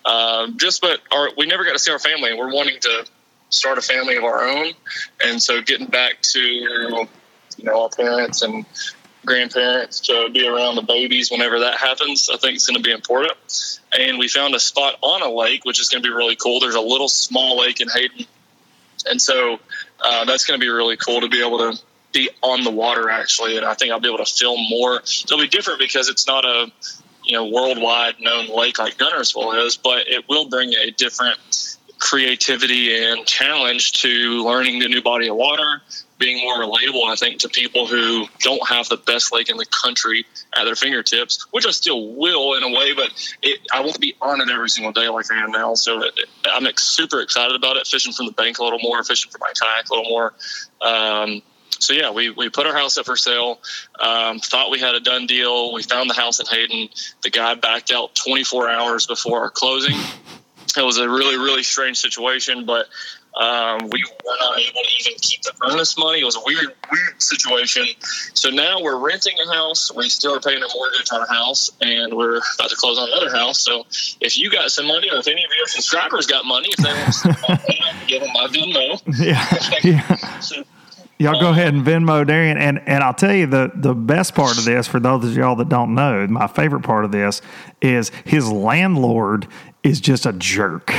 [0.06, 3.06] Um, just, but our, we never got to see our family, and we're wanting to
[3.50, 4.74] start a family of our own.
[5.24, 7.08] And so, getting back to you
[7.64, 8.66] know our parents and
[9.26, 12.92] grandparents to be around the babies whenever that happens, I think it's going to be
[12.92, 13.80] important.
[13.98, 16.60] And we found a spot on a lake, which is going to be really cool.
[16.60, 18.28] There's a little small lake in Hayden,
[19.08, 19.58] and so
[20.00, 21.80] uh, that's going to be really cool to be able to
[22.16, 23.58] be on the water actually.
[23.58, 24.96] And I think I'll be able to film more.
[24.96, 26.72] It'll be different because it's not a
[27.24, 31.38] you know worldwide known lake like Guntersville is, but it will bring a different
[31.98, 35.82] creativity and challenge to learning the new body of water,
[36.20, 39.66] being more relatable, I think, to people who don't have the best lake in the
[39.66, 40.26] country
[40.56, 44.14] at their fingertips, which I still will in a way, but it, I won't be
[44.22, 45.74] on it every single day like I am now.
[45.76, 49.32] So it, I'm super excited about it, fishing from the bank a little more, fishing
[49.32, 50.34] for my kayak a little more.
[50.82, 53.60] Um, so yeah, we, we put our house up for sale.
[54.00, 55.74] Um, thought we had a done deal.
[55.74, 56.90] We found the house in Hayden.
[57.22, 59.98] The guy backed out 24 hours before our closing.
[60.78, 62.88] It was a really really strange situation, but
[63.36, 66.22] um, we were not able to even keep the earnest money.
[66.22, 67.86] It was a weird weird situation.
[68.34, 69.94] So now we're renting a house.
[69.94, 73.10] We still are paying a mortgage on a house, and we're about to close on
[73.10, 73.62] another house.
[73.62, 73.86] So
[74.22, 76.94] if you got some money, or if any of your subscribers got money, if they
[76.94, 79.02] want to send my money, give them my Venmo.
[79.20, 80.40] Yeah, yeah.
[80.40, 80.64] So,
[81.18, 84.58] Y'all go ahead and Venmo Darian, and and I'll tell you the the best part
[84.58, 87.42] of this for those of y'all that don't know, my favorite part of this
[87.82, 89.48] is his landlord
[89.82, 90.94] is just a jerk.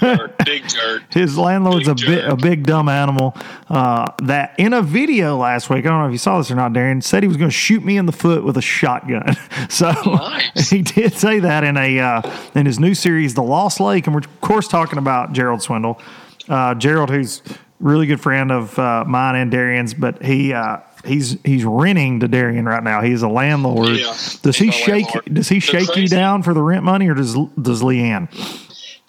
[0.00, 1.02] jerk, big jerk.
[1.12, 2.32] His landlord's a Big bit jerk.
[2.32, 3.36] a big dumb animal.
[3.68, 6.54] Uh, that in a video last week, I don't know if you saw this or
[6.54, 9.34] not, Darren said he was going to shoot me in the foot with a shotgun.
[9.70, 10.70] So Nice.
[10.70, 14.14] he did say that in a uh, in his new series, The Lost Lake, and
[14.14, 16.00] we're of course talking about Gerald Swindle.
[16.48, 20.52] Uh, Gerald, who's a really good friend of uh, mine and Darian's, but he.
[20.52, 23.02] Uh, He's he's renting to Darian right now.
[23.02, 23.90] He's a landlord.
[23.96, 25.04] Yeah, does he shake?
[25.04, 25.32] landlord.
[25.32, 28.28] Does he The shake you down for the rent money, or does does Leanne?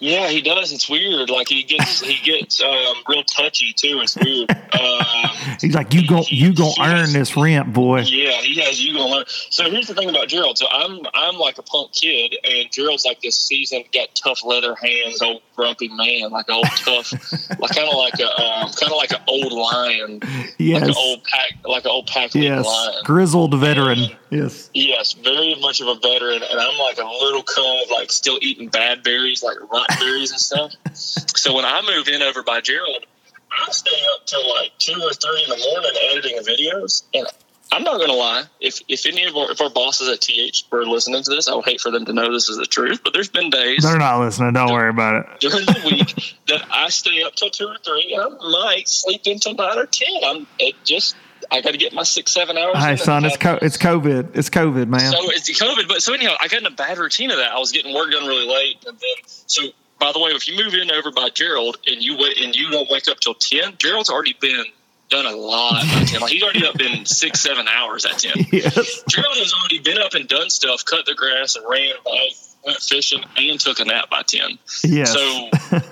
[0.00, 0.72] Yeah, he does.
[0.72, 1.28] It's weird.
[1.28, 4.00] Like he gets he gets um, real touchy too.
[4.02, 4.56] It's weird.
[4.70, 5.30] Um,
[5.60, 8.00] He's like, you go, you gonna earn this rent, boy.
[8.02, 9.24] Yeah, he has you gonna learn.
[9.26, 10.56] So here's the thing about Gerald.
[10.58, 14.76] So I'm I'm like a punk kid, and Gerald's like this seasoned, got tough leather
[14.76, 17.12] hands, old grumpy man, like an old tough,
[17.60, 20.94] like kind of like a um, kind of like an old lion, like Yes, an
[20.96, 22.94] old pack, like an old pack yes, lion.
[23.04, 23.98] grizzled veteran.
[24.30, 28.38] Yes, Yes, very much of a veteran, and I'm like a little cub, like still
[28.40, 30.72] eating bad berries, like rot berries and stuff.
[30.94, 33.04] So when I moved in over by Gerald,
[33.52, 37.26] I stay up till like two or three in the morning editing videos, and
[37.72, 38.44] I'm not gonna lie.
[38.60, 41.54] If if any of our if our bosses at TH were listening to this, I
[41.54, 43.00] would hate for them to know this is the truth.
[43.04, 44.54] But there's been days they're not listening.
[44.54, 45.40] Don't worry about it.
[45.40, 49.54] during the week that I stay up till two or three, I might sleep until
[49.54, 50.08] nine or ten.
[50.24, 51.14] I'm it just
[51.52, 52.76] I got to get my six seven hours.
[52.76, 54.36] Hey, son, it's co- it's COVID.
[54.36, 55.00] It's COVID, man.
[55.00, 57.52] So it's COVID, but so anyhow, I got in a bad routine of that.
[57.52, 59.62] I was getting work done really late, and then so.
[59.98, 62.70] By the way, if you move in over by Gerald and you wait and you
[62.70, 64.64] don't wake up till ten, Gerald's already been
[65.10, 66.20] done a lot by ten.
[66.20, 68.46] Like he's already up in six, seven hours at ten.
[68.52, 69.02] Yes.
[69.08, 72.32] Gerald has already been up and done stuff, cut the grass and ran, bike,
[72.64, 74.58] went fishing, and took a nap by ten.
[74.84, 75.12] Yes.
[75.12, 75.48] So,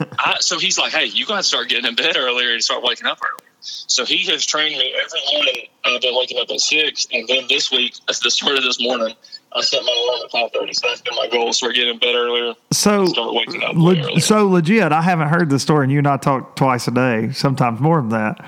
[0.18, 2.82] I, so he's like, "Hey, you got to start getting in bed earlier and start
[2.82, 5.66] waking up early." So he has trained me every morning.
[5.84, 8.80] I've been waking up at six, and then this week, at the start of this
[8.80, 9.14] morning,
[9.52, 11.52] I set my alarm at five thirty, so that's been my goal.
[11.52, 12.54] Start getting in bed earlier.
[12.72, 14.20] So, Start waking up earlier.
[14.20, 14.92] so legit.
[14.92, 18.00] I haven't heard the story, and you and I talk twice a day, sometimes more
[18.00, 18.44] than that.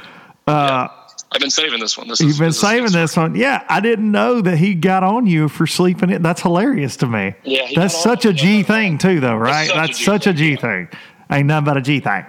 [0.51, 0.88] Uh,
[1.32, 2.09] I've been saving this one.
[2.09, 3.34] This You've is, been this is- saving this one.
[3.36, 6.22] Yeah, I didn't know that he got on you for sleeping it.
[6.22, 7.34] That's hilarious to me.
[7.44, 9.68] Yeah, he such a G a thing too, though, right?
[9.68, 10.57] such That's such a thing, G yeah.
[10.57, 10.88] thing.
[11.30, 12.24] Ain't nothing but a G thing.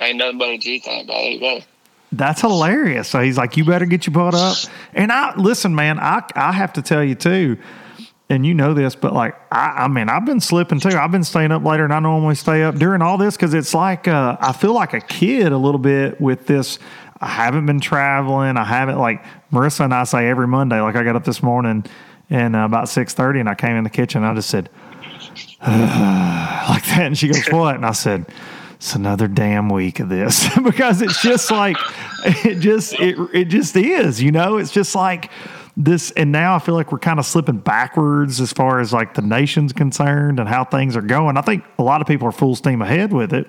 [0.00, 1.60] Ain't nothing but a G thing, but there you go.
[2.12, 3.08] That's hilarious.
[3.08, 4.56] So he's like, "You better get your butt up."
[4.94, 6.00] And I listen, man.
[6.00, 7.58] I I have to tell you too,
[8.30, 10.96] and you know this, but like I, I mean, I've been slipping too.
[10.96, 13.74] I've been staying up later than I normally stay up during all this because it's
[13.74, 16.78] like uh, I feel like a kid a little bit with this.
[17.20, 18.56] I haven't been traveling.
[18.56, 20.80] I haven't like Marissa and I say every Monday.
[20.80, 21.84] Like I got up this morning
[22.30, 24.22] and uh, about six thirty, and I came in the kitchen.
[24.22, 24.70] and I just said
[25.60, 28.26] like that, and she goes, "What?" And I said
[28.76, 31.76] it's another damn week of this because it's just like
[32.24, 34.56] it just it it just is, you know.
[34.56, 35.30] It's just like
[35.76, 39.12] this, and now I feel like we're kind of slipping backwards as far as like
[39.12, 41.36] the nation's concerned and how things are going.
[41.36, 43.46] I think a lot of people are full steam ahead with it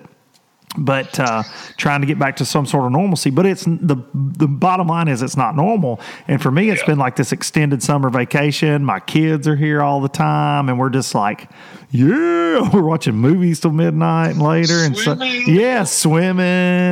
[0.76, 1.42] but uh,
[1.76, 3.30] trying to get back to some sort of normalcy.
[3.30, 6.00] But it's the the bottom line is it's not normal.
[6.28, 8.84] And for me, it's been like this extended summer vacation.
[8.84, 11.50] My kids are here all the time, and we're just like,
[11.90, 16.42] yeah, we're watching movies till midnight and later, and so yeah, swimming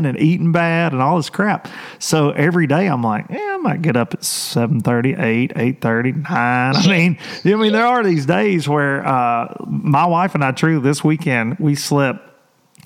[0.06, 1.68] and eating bad and all this crap.
[1.98, 6.26] So every day I'm like, yeah, I might get up at 7.30, 8, 8.30, 9.
[6.30, 10.80] I mean, I mean, there are these days where uh, my wife and I, true,
[10.80, 12.29] this weekend, we slept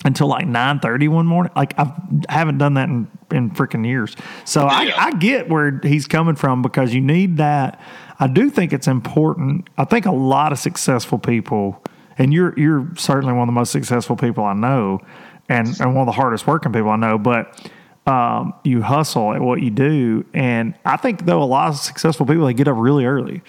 [0.03, 1.51] until like 9.30 one morning.
[1.55, 1.91] Like I've,
[2.29, 4.15] I haven't done that in, in freaking years.
[4.43, 4.95] So I, Yeah.
[4.97, 7.79] I get where he's coming from because you need that.
[8.19, 9.69] I do think it's important.
[9.77, 11.81] I think a lot of successful people,
[12.17, 15.01] and you're you're certainly one of the most successful people I know,
[15.49, 17.17] and, and one of the hardest working people I know.
[17.17, 17.69] But
[18.07, 22.25] um, you hustle at what you do, and I think though a lot of successful
[22.25, 23.41] people they get up really early.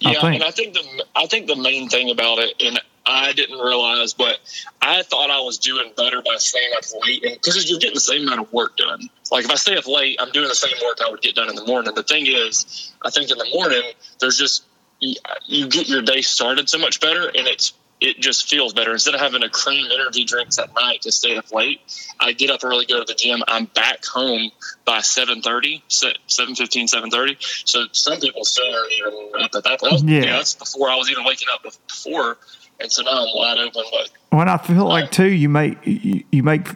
[0.00, 0.34] Yeah, think.
[0.34, 4.14] and I think the I think the main thing about it, and I didn't realize,
[4.14, 4.38] but
[4.80, 8.22] I thought I was doing better by staying up late, because you're getting the same
[8.22, 9.08] amount of work done.
[9.30, 11.50] Like if I stay up late, I'm doing the same work I would get done
[11.50, 11.94] in the morning.
[11.94, 13.82] The thing is, I think in the morning
[14.20, 14.64] there's just
[15.00, 19.14] you, get your day started so much better, and it's it just feels better instead
[19.14, 21.80] of having to cram energy drinks at night to stay up late.
[22.20, 23.42] I get up early, go to the gym.
[23.48, 24.50] I'm back home
[24.84, 27.36] by 7.30, 7.15, 7.30.
[27.66, 30.02] So some people still aren't even up at that point.
[30.04, 30.20] Yeah.
[30.20, 32.36] Yeah, that's before I was even waking up before.
[32.80, 33.82] And so now I'm wide open.
[33.90, 36.68] But When I feel like too, you make you, you make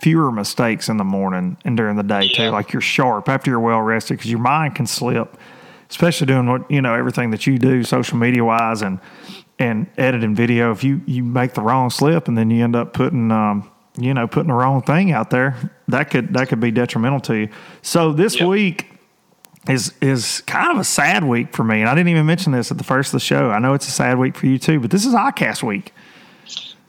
[0.00, 2.50] fewer mistakes in the morning and during the day too.
[2.50, 5.36] Like you're sharp after you're well rested because your mind can slip,
[5.90, 9.00] especially doing what you know everything that you do social media wise and
[9.58, 10.70] and editing video.
[10.72, 14.12] If you you make the wrong slip and then you end up putting um, you
[14.12, 15.56] know putting the wrong thing out there,
[15.88, 17.48] that could that could be detrimental to you.
[17.82, 18.46] So this Yeah.
[18.46, 18.90] week
[19.68, 21.80] is is kind of a sad week for me.
[21.80, 23.50] And I didn't even mention this at the first of the show.
[23.50, 25.92] I know it's a sad week for you too, but this is iCast week.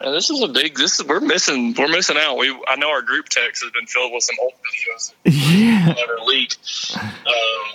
[0.02, 0.76] uh, this is a big.
[0.78, 1.74] This is we're missing.
[1.78, 2.38] We're missing out.
[2.38, 6.10] We I know our group text has been filled with some old videos Yeah, that
[6.10, 6.96] are leaked.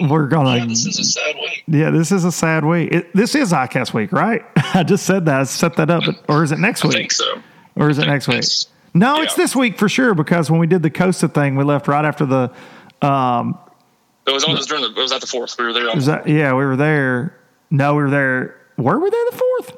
[0.01, 0.57] Um, we're gonna.
[0.59, 1.65] yeah, this is a sad week.
[1.67, 2.93] Yeah, this is a sad week.
[2.93, 4.43] It, this is iCast week, right?
[4.75, 5.41] I just said that.
[5.41, 6.97] I set that up, but, or is it next I week?
[6.97, 7.43] think so.
[7.75, 8.45] Or is it next week?
[8.95, 11.89] No, it's this week for sure because when we did the Costa thing, we left
[11.89, 12.53] right after the.
[13.01, 13.59] Um,
[14.27, 14.51] It was on.
[14.51, 14.91] It was during the.
[14.91, 15.57] It was at the fourth.
[15.59, 15.95] We were there.
[15.95, 17.39] Was that, yeah, we were there.
[17.71, 18.61] No, we were there.
[18.77, 19.77] Were we there the fourth?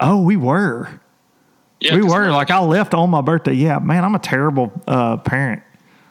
[0.00, 1.00] Oh, we were.
[1.80, 2.30] yeah, we were.
[2.30, 3.54] Like I left on my birthday.
[3.54, 5.62] Yeah, man, I'm a terrible uh, parent.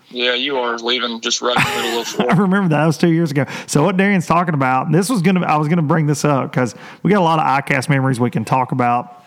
[0.09, 2.79] Yeah, you are leaving just right in the middle of I remember that.
[2.79, 3.45] That was two years ago.
[3.65, 6.75] So what Darian's talking about, this was gonna I was gonna bring this up because
[7.03, 9.23] we got a lot of iCast memories we can talk about.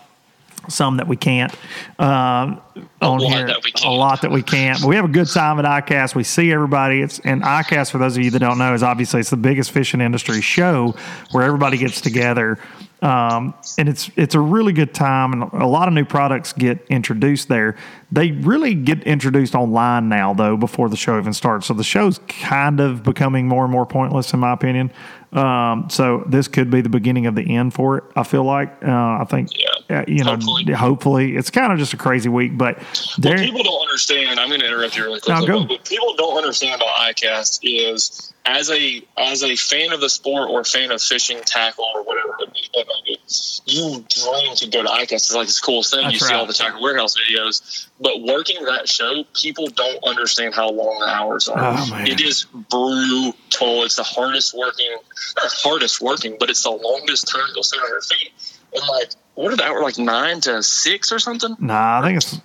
[0.67, 1.51] Some that we can't
[1.97, 2.61] um,
[3.01, 3.47] on here.
[3.63, 4.79] we A lot that we can't.
[4.79, 6.13] But we have a good time at iCast.
[6.13, 7.01] We see everybody.
[7.01, 9.71] It's and iCast for those of you that don't know is obviously it's the biggest
[9.71, 10.95] fishing industry show
[11.31, 12.59] where everybody gets together.
[13.01, 16.85] Um, and it's it's a really good time, and a lot of new products get
[16.89, 17.75] introduced there.
[18.11, 21.65] They really get introduced online now, though, before the show even starts.
[21.65, 24.91] So the show's kind of becoming more and more pointless, in my opinion.
[25.33, 28.03] Um, so this could be the beginning of the end for it.
[28.17, 29.49] I feel like uh, I think
[29.89, 29.99] Yeah.
[29.99, 30.73] uh, you know Hopefully.
[30.73, 32.79] hopefully it's kind of just a crazy week, but
[33.17, 33.37] there.
[33.37, 35.47] people don't understand, I'm going to interrupt you really quickly.
[35.47, 35.65] No, go.
[35.65, 40.49] but people don't understand about iCast is as a as a fan of the sport
[40.49, 42.49] or fan of fishing tackle or whatever it
[42.87, 43.19] may be,
[43.65, 45.11] you dream to go to iCast.
[45.13, 46.03] It's like this coolest thing.
[46.03, 50.55] That's you see all the tackle warehouse videos, but working that show, people don't understand
[50.55, 51.59] how long the hours are.
[51.59, 52.03] Oh.
[52.05, 53.83] It is brutal.
[53.83, 57.89] It's the hardest working, not hardest working, but it's the longest time you'll sit on
[57.89, 58.31] your feet.
[58.73, 59.81] And like, what are the hours?
[59.83, 61.55] Like nine to six or something?
[61.59, 62.39] Nah, I think it's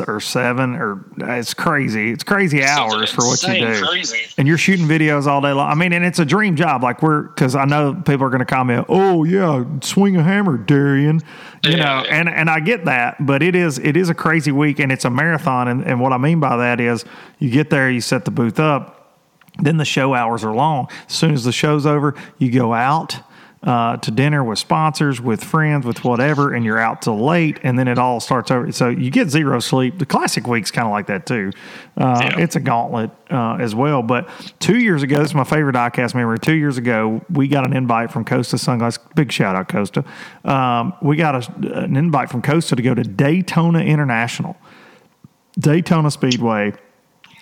[0.00, 2.10] or seven or it's crazy.
[2.10, 3.86] It's crazy hours for what you do.
[3.86, 4.18] crazy.
[4.38, 5.70] And you're shooting videos all day long.
[5.70, 6.82] I mean, and it's a dream job.
[6.82, 10.56] Like we're because I know people are going to comment, "Oh yeah, swing a hammer,
[10.56, 11.20] Darian."
[11.62, 11.76] You Yeah.
[11.76, 14.90] know, and and I get that, but it is it is a crazy week and
[14.90, 15.68] it's a marathon.
[15.68, 17.04] And, and what I mean by that is,
[17.38, 19.18] you get there, you set the booth up,
[19.58, 20.88] then the show hours are long.
[21.08, 23.16] As soon as the show's over, you go out
[23.66, 27.76] uh, to dinner with sponsors, with friends, with whatever, and you're out till late, and
[27.76, 28.70] then it all starts over.
[28.70, 29.98] So you get zero sleep.
[29.98, 31.50] The classic week's kind of like that too.
[31.96, 32.38] Uh, Yeah.
[32.38, 34.02] It's a gauntlet uh, as well.
[34.02, 34.28] But
[34.60, 36.38] two years ago, this is my favorite ICAST memory.
[36.38, 38.98] Two years ago, we got an invite from Costa Sunglass.
[39.16, 40.04] Big shout out, Costa.
[40.44, 44.56] Um, we got a, an invite from Costa to go to Daytona International.
[45.58, 46.72] Daytona Speedway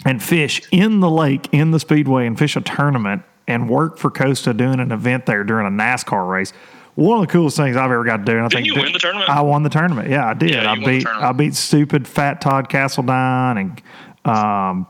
[0.07, 4.11] and fish in the lake in the speedway and fish a tournament and work for
[4.11, 6.53] Costa doing an event there during a NASCAR race.
[6.95, 8.33] One of the coolest things I've ever got to do.
[8.33, 9.29] And I Didn't think you win the tournament?
[9.29, 10.09] I won the tournament.
[10.09, 10.51] Yeah, I did.
[10.51, 11.07] Yeah, I beat.
[11.07, 13.83] I beat stupid fat Todd Castledine and
[14.25, 14.87] um,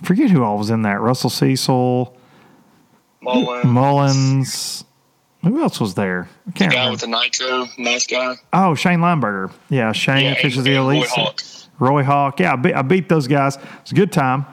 [0.00, 1.00] I forget who all was in that.
[1.00, 2.14] Russell Cecil,
[3.22, 4.84] Mullen, Mullins.
[5.42, 6.28] Who else was there?
[6.46, 6.90] I can't guy remember.
[6.92, 8.34] with the nitro, nice guy.
[8.52, 9.52] Oh, Shane Lineberger.
[9.70, 11.08] Yeah, Shane Yeah, fishes and- the and Roy elite.
[11.10, 11.40] Hawk.
[11.78, 12.40] Roy Hawk.
[12.40, 13.56] Yeah, I beat, I beat those guys.
[13.80, 14.46] It's a good time.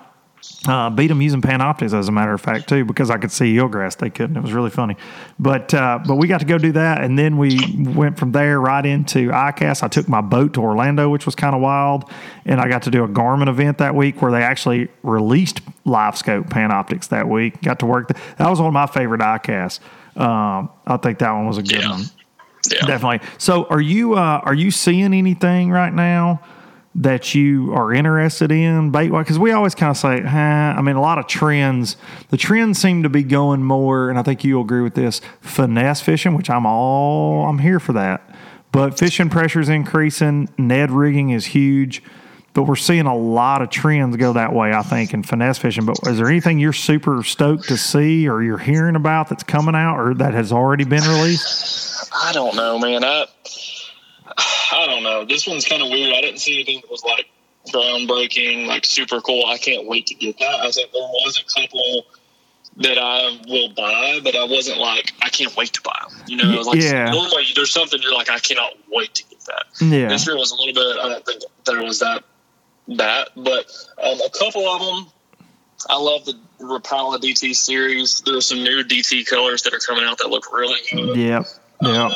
[0.68, 3.56] Uh, beat them using Panoptix, as a matter of fact, too, because I could see
[3.56, 3.98] eelgrass.
[3.98, 4.36] They couldn't.
[4.36, 4.98] It was really funny.
[5.38, 7.60] But uh, but we got to go do that, and then we
[7.96, 9.84] went from there right into ICAST.
[9.84, 12.10] I took my boat to Orlando, which was kind of wild,
[12.46, 16.50] and I got to do a Garmin event that week where they actually released LiveScope
[16.50, 17.62] Panoptix that week.
[17.62, 18.08] Got to work.
[18.08, 19.80] that was one of my favorite ICASTs.
[20.20, 21.91] Um, I think that one was a good Yeah.
[21.91, 22.04] one.
[22.72, 22.88] Yeah.
[22.88, 23.28] Definitely.
[23.38, 26.41] So, are you uh, are you seeing anything right now
[26.96, 29.26] that you are interested in bait wise?
[29.26, 31.98] Because we always kind of say, huh, I mean, a lot of trends.
[32.30, 36.02] The trends seem to be going more, and I think you'll agree with this: finesse
[36.02, 38.30] fishing, which I'm all I'm here for that.
[38.72, 40.50] But fishing pressure is increasing.
[40.58, 42.04] Ned rigging is huge.
[42.56, 45.86] But we're seeing a lot of trends go that way, I think, in finesse fishing.
[45.86, 49.76] But is there anything you're super stoked to see or you're hearing about that's coming
[49.76, 52.10] out or that has already been released?
[52.14, 53.04] I don't know, man.
[53.04, 53.28] I
[54.71, 55.25] I don't know.
[55.25, 56.13] This one's kind of weird.
[56.13, 57.29] I didn't see anything that was like
[57.71, 59.45] groundbreaking, like super cool.
[59.45, 60.59] I can't wait to get that.
[60.59, 62.05] I think there was a couple
[62.77, 66.17] that I will buy, but I wasn't like I can't wait to buy them.
[66.27, 67.09] You know, like Yeah.
[67.11, 69.65] normally there's something you're like I cannot wait to get that.
[69.81, 70.09] Yeah.
[70.09, 70.99] This year was a little bit.
[70.99, 72.23] I don't think there was that
[72.89, 73.65] that, but
[74.03, 75.11] um, a couple of them.
[75.88, 78.21] I love the Rapala DT series.
[78.25, 81.15] There's some new DT colors that are coming out that look really good.
[81.15, 81.45] Yep.
[81.81, 82.11] Yep.
[82.11, 82.15] I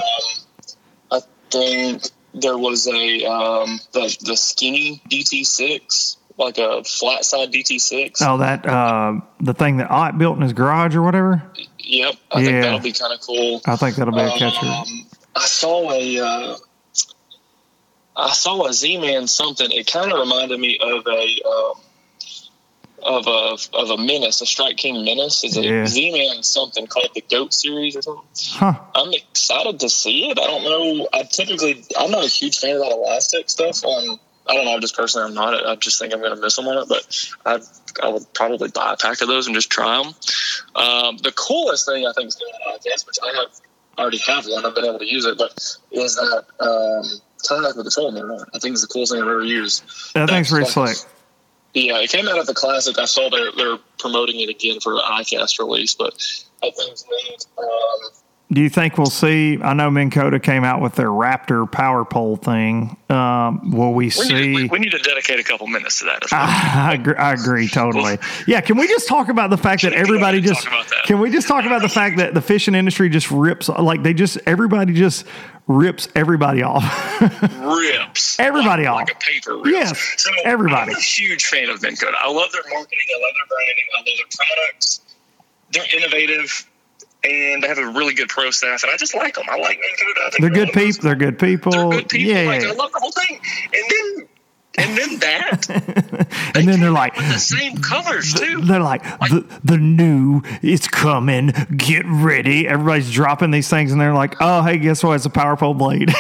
[1.52, 8.18] think there was a um, the the skinny DT6, like a flat side DT6.
[8.22, 11.42] Oh, that uh, the thing that Ott built in his garage or whatever.
[11.80, 12.46] Yep, I Yeah.
[12.46, 13.62] think that'll be kind of cool.
[13.66, 14.66] I think that'll be a catcher.
[14.66, 16.56] Um, I saw a uh,
[18.16, 19.72] I saw a Z-Man something.
[19.72, 21.74] It kind of reminded me of a um,
[23.10, 25.44] of a of a menace, a Strike King menace.
[25.44, 25.86] Is a Yeah.
[25.88, 28.26] Z-Man something called the Goat series or something?
[28.52, 28.80] Huh.
[28.94, 30.40] I'm excited to see it.
[30.40, 31.10] I don't know.
[31.12, 33.84] I typically I'm not a huge fan of that elastic stuff.
[33.84, 34.80] On I don't know.
[34.80, 35.66] Just personally, I'm not.
[35.66, 36.88] I just think I'm going to miss them on it.
[36.88, 37.60] But I
[38.06, 40.14] I would probably buy a pack of those and just try them.
[40.76, 43.52] Um, the coolest thing I think is going on, I guess, which I have
[43.98, 44.66] already have one.
[44.66, 45.52] I've been able to use it, but
[45.92, 47.04] is that um,
[47.48, 48.48] kayak with the motor.
[48.54, 49.84] I think it's the coolest thing I've ever used.
[50.14, 50.98] That thing's pretty slick.
[51.74, 52.98] Yeah, it came out of the classic.
[52.98, 56.14] I saw they're they're promoting it again for iCast release, but
[56.64, 56.98] I think.
[57.58, 57.66] Um,
[58.52, 59.60] Do you think we'll see?
[59.62, 62.98] I know Minn Kota came out with their Raptor power pole thing.
[63.08, 64.34] Um, will we we, see?
[64.34, 66.24] need, we, we need to dedicate a couple minutes to that.
[66.24, 66.42] as well.
[66.48, 68.18] I agree, I agree totally.
[68.48, 71.04] Yeah, can we just talk about the fact that everybody just that.
[71.06, 74.16] can we just talk about the fact that the fishing industry just rips like they
[74.16, 75.28] just everybody just
[75.68, 77.22] rips everybody off.
[77.62, 78.40] rips.
[78.40, 78.98] Everybody like, off.
[79.08, 79.70] like a paper rips.
[79.70, 80.92] Yes, so everybody.
[80.92, 82.18] I'm a huge fan of Minn Kota.
[82.20, 83.06] I love their marketing.
[83.16, 83.86] I love their branding.
[83.94, 85.02] I love their products.
[85.72, 86.69] They're innovative.
[87.22, 89.44] And they have a really good pro staff, and I just like them.
[89.50, 91.04] I like I They're good one of those- people.
[91.04, 91.72] They're good people.
[91.74, 92.34] They're good people.
[92.34, 93.42] Yeah, Like, I love the whole thing.
[93.74, 93.84] And
[94.20, 94.29] then,
[94.78, 95.70] and then that.
[96.56, 98.62] and then they're like, the same colors too.
[98.62, 101.52] They're like the the new it's coming.
[101.76, 102.68] Get ready.
[102.68, 105.16] Everybody's dropping these things, and they're like, "Oh, hey, guess what?
[105.16, 106.14] It's a power pole blade." the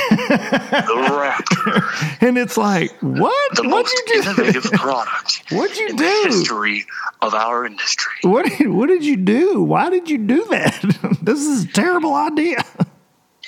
[1.43, 3.55] Raptor, and it's like, "What?
[3.55, 4.29] the What'd most you do?
[4.29, 6.21] innovative product What'd you do?
[6.25, 6.85] history
[7.21, 8.13] of our industry.
[8.23, 8.45] What?
[8.45, 9.61] did- What did you do?
[9.61, 11.17] Why did you do that?
[11.21, 12.63] this is a terrible idea."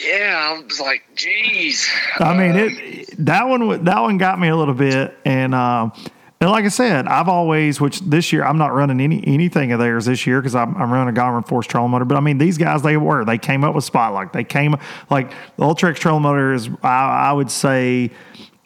[0.04, 1.88] Yeah, I was like, geez.
[2.18, 5.94] I mean, it that one that one got me a little bit, and um,
[6.40, 9.80] and like I said, I've always which this year I'm not running any anything of
[9.80, 12.06] theirs this year because I'm, I'm running a Garmin Force trolling motor.
[12.06, 14.34] But I mean, these guys they were they came up with Spotlight.
[14.34, 14.76] They came
[15.10, 18.10] like the Ultrex trolling motor is I, I would say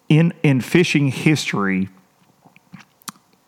[0.08, 1.90] in in fishing history,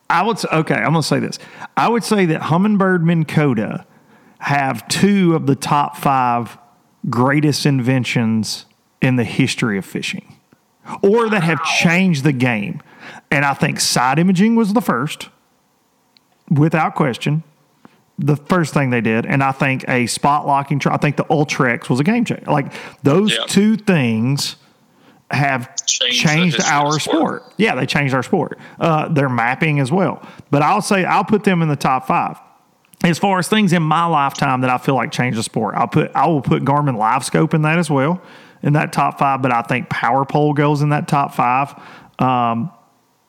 [0.09, 1.39] I would say, okay, I'm going to say this.
[1.75, 3.85] I would say that Humminbird Minn Kota
[4.39, 6.57] have two of the top five
[7.10, 8.66] greatest inventions
[9.02, 10.34] in the history of fishing
[11.02, 12.82] or that have changed the game.
[13.32, 15.30] And I think side imaging was the first,
[16.50, 17.43] without question.
[18.20, 20.82] The first thing they did, and I think a spot locking.
[20.88, 22.43] I think the Ultrex was a game changer.
[22.50, 22.74] Like
[23.04, 23.43] those Yeah.
[23.48, 24.56] two things
[25.30, 27.43] have Changed changed our sport.
[27.43, 27.54] sport.
[27.58, 28.58] Yeah, they changed our sport.
[28.80, 30.26] Uh, their mapping as well.
[30.50, 32.38] But I'll say I'll put them in the top five.
[33.04, 35.88] As far as things in my lifetime that I feel like changed the sport, I'll
[35.88, 38.22] put I will put Garmin Live Scope in that as well
[38.64, 39.41] in that top five.
[39.41, 41.74] But I think Power Pole goes in that top five.
[42.20, 42.72] Um,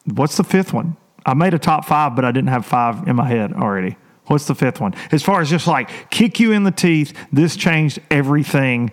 [0.06, 0.96] what's the fifth one?
[1.26, 3.96] I made a top five, but I didn't have five in my head already.
[4.26, 4.94] What's the fifth one?
[5.12, 8.90] As far as just like kick you in the teeth, this changed everything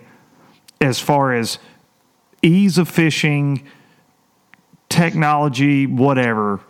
[0.80, 1.58] as far as
[2.42, 3.66] ease of fishing,
[4.88, 6.60] technology, whatever.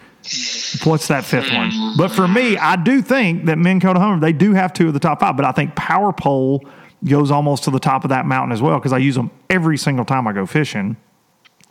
[0.85, 1.95] What's that fifth one?
[1.97, 4.95] But for me, I do think that Minn Kota Hummer, they do have two of
[4.95, 6.65] the top five, but I think Power Pole
[7.05, 9.79] goes almost to the top of that mountain as well because I use them every
[9.79, 10.97] single time I go fishing.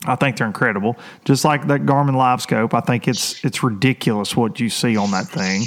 [0.05, 0.97] I think they're incredible.
[1.25, 5.11] Just like that Garmin Live Scope, I think it's it's ridiculous what you see on
[5.11, 5.63] that thing.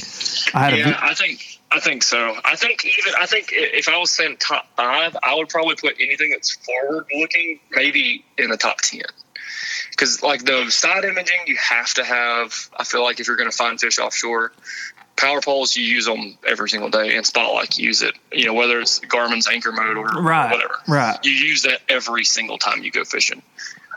[0.55, 2.37] I had a Yeah, I think I think so.
[2.45, 5.97] I think even I think if I was saying top five, I would probably put
[6.01, 9.03] anything that's forward looking maybe in the top ten.
[9.99, 12.71] Because like the side imaging, you have to have.
[12.77, 14.53] I feel like if you're going to find fish offshore,
[15.17, 18.15] power poles you use them every single day, and spotlight you use it.
[18.33, 20.75] You know whether it's Garmin's anchor mode or Right, whatever.
[20.87, 21.19] right.
[21.25, 23.43] You use that every single time you go fishing.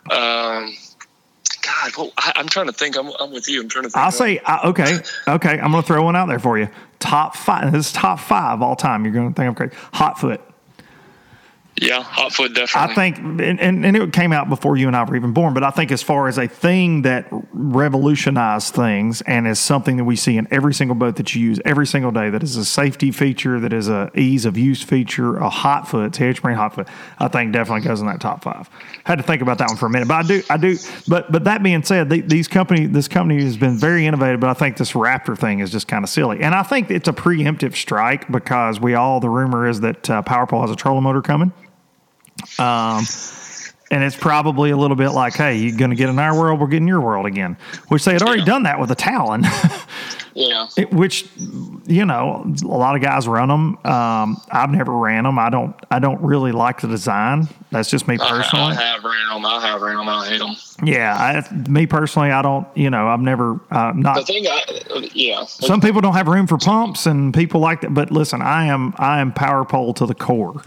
[0.09, 0.75] Um,
[1.61, 2.97] God, well, I, I'm trying to think.
[2.97, 3.61] I'm, I'm with you.
[3.61, 4.03] I'm trying to think.
[4.03, 4.97] I'll say uh, okay,
[5.27, 5.59] okay.
[5.59, 6.67] I'm going to throw one out there for you.
[6.97, 7.71] Top five.
[7.71, 9.05] This is top five all time.
[9.05, 9.75] You're going to think I'm crazy.
[9.93, 10.39] Hotfoot.
[11.81, 12.91] Yeah, hot foot definitely.
[12.91, 15.55] I think, and, and, and it came out before you and I were even born,
[15.55, 20.03] but I think as far as a thing that revolutionized things and is something that
[20.03, 22.65] we see in every single boat that you use every single day, that is a
[22.65, 26.75] safety feature, that is a ease of use feature, a hot foot, TH Marine hot
[26.75, 28.69] foot, I think definitely goes in that top five.
[29.03, 30.77] Had to think about that one for a minute, but I do, I do,
[31.07, 34.51] but but that being said, the, these company, this company has been very innovative, but
[34.51, 37.13] I think this Raptor thing is just kind of silly, and I think it's a
[37.13, 41.23] preemptive strike because we all the rumor is that uh, PowerPole has a trolling motor
[41.23, 41.51] coming.
[42.59, 43.03] Um,
[43.93, 46.61] and it's probably a little bit like, hey, you're going to get in our world,
[46.61, 47.57] we're getting your world again,
[47.89, 49.43] which they had already done that with the Talon,
[50.33, 50.67] yeah.
[50.77, 51.27] It- which
[51.87, 53.77] you know a lot of guys run them.
[53.85, 55.37] Um, I've never ran them.
[55.37, 55.75] I don't.
[55.91, 57.49] I don't really like the design.
[57.71, 58.75] That's just me personally.
[58.77, 59.45] I have ran them.
[59.45, 60.07] I have ran them.
[60.07, 60.55] I hate them.
[60.83, 62.65] yeah, I, me personally, I don't.
[62.77, 64.25] You know, I've never uh, The not.
[64.25, 67.93] thing, I, yeah, Some people don't have room for pumps, and people like that.
[67.93, 70.61] But listen, I am I am power pole to the core.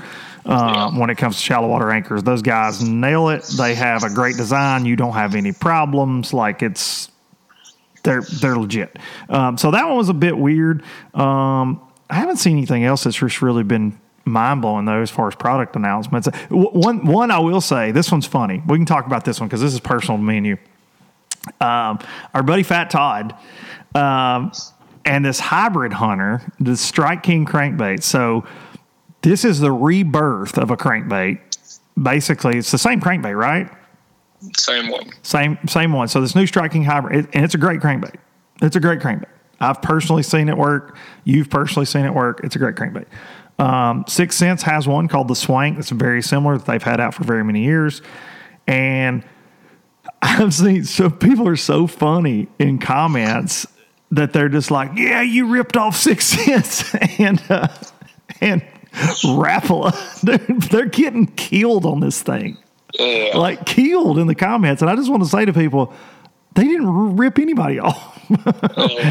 [0.44, 3.44] Uh, When it comes to shallow water anchors, those guys nail it.
[3.56, 4.84] They have a great design.
[4.84, 6.32] You don't have any problems.
[6.34, 7.10] Like it's
[8.02, 8.98] they're they're legit.
[9.28, 10.82] Um, so that one was a bit weird.
[11.14, 11.80] Um,
[12.10, 15.34] I haven't seen anything else that's just really been mind blowing though, as far as
[15.34, 16.28] product announcements.
[16.50, 18.62] One one I will say, this one's funny.
[18.66, 20.58] We can talk about this one because this is personal to me and you.
[21.60, 21.98] Um,
[22.32, 23.34] our buddy Fat Todd.
[23.94, 24.52] Um,
[25.06, 28.02] and this hybrid hunter, the Strike King crankbait.
[28.02, 28.44] So
[29.24, 31.40] this is the rebirth of a crankbait.
[32.00, 33.70] Basically, it's the same crankbait, right?
[34.58, 35.10] same one.
[35.22, 36.08] Same same one.
[36.08, 38.16] So this new Strike King hybrid, it, and it's a great crankbait.
[38.60, 39.28] It's a great crankbait.
[39.60, 40.98] I've personally seen it work.
[41.24, 42.40] You've personally seen it work.
[42.44, 43.06] It's a great crankbait.
[43.58, 45.76] Um, 6th Sense has one called the Swank.
[45.76, 48.02] That's very similar that they've had out for very many years,
[48.66, 49.24] and
[50.20, 53.66] I've seen so people are so funny in comments
[54.10, 57.68] that they're just like, "Yeah, you ripped off 6th Sense," and uh,
[58.40, 58.62] and
[59.24, 62.56] Rapala, they're, they're getting killed on this thing
[62.98, 63.32] Yeah.
[63.36, 64.82] like killed in the comments.
[64.82, 65.92] And I just want to say to people,
[66.54, 68.12] they didn't rip anybody off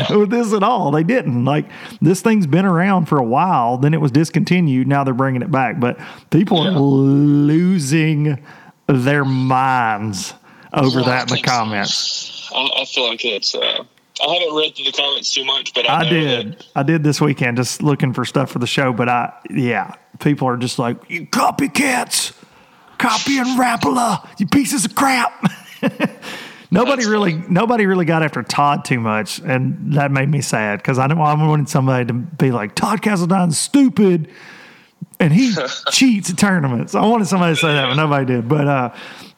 [0.10, 0.92] with this at all.
[0.92, 1.44] They didn't.
[1.44, 1.66] Like
[2.02, 3.78] this thing's been around for a while.
[3.78, 4.88] Then it was discontinued.
[4.88, 5.80] Now they're bringing it back.
[5.80, 8.42] But people are losing
[8.88, 10.34] their minds
[10.74, 12.50] over Yeah, that in the comments.
[12.56, 13.54] I, I feel like it's.
[13.54, 13.84] Uh,
[14.26, 16.54] I haven't read through the comments too much, but I, I did.
[16.54, 18.94] that- I did this weekend just looking for stuff for the show.
[18.94, 22.34] But I, yeah, people are just like, you copycats,
[22.98, 25.44] copying Rapala, you pieces of crap.
[26.72, 30.80] nobody That's really, nobody really got after Todd too much, and that made me sad
[30.80, 31.06] because I.
[31.08, 31.14] I
[31.48, 34.30] wanted somebody to be like Todd Castledine's stupid,
[35.20, 35.54] and he
[35.92, 36.96] cheats at tournaments.
[36.96, 38.48] I wanted somebody to say that, but nobody did.
[38.48, 38.96] But uh,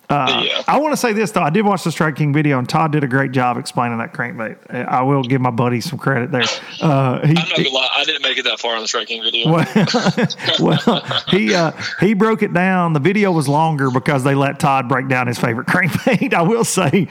[0.10, 0.62] Uh, Yeah.
[0.68, 1.42] I want to say this though.
[1.42, 4.14] I did watch the Strike King video, and Todd did a great job explaining that
[4.14, 4.86] crankbait.
[4.88, 6.44] I will give my buddy some credit there.
[6.82, 9.08] Uh, he, I'm not gonna lie, I didn't make it that far on the Strike
[9.08, 9.52] King video.
[9.52, 10.28] well,
[10.60, 12.94] well, he uh, he broke it down.
[12.94, 16.34] The video was longer because they let Todd break down his favorite crankbait.
[16.34, 17.08] I will say,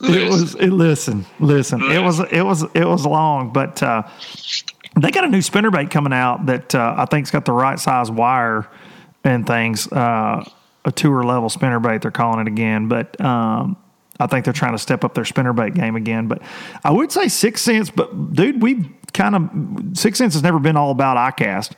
[0.00, 0.54] it was.
[0.56, 1.82] It, listen, listen.
[1.90, 2.20] It was.
[2.20, 2.62] It was.
[2.74, 4.02] It was long, but uh,
[5.00, 8.10] they got a new spinnerbait coming out that uh, I think's got the right size
[8.10, 8.66] wire
[9.24, 9.90] and things.
[9.90, 10.44] Uh,
[10.84, 13.20] a tour level spinnerbait, they're calling it again, but.
[13.20, 13.76] Um,
[14.20, 16.40] I think they're trying to step up their spinnerbait game again, but
[16.84, 17.90] I would say 6th Sense.
[17.90, 21.72] But dude, we've kind of 6th Sense has never been all about iCast,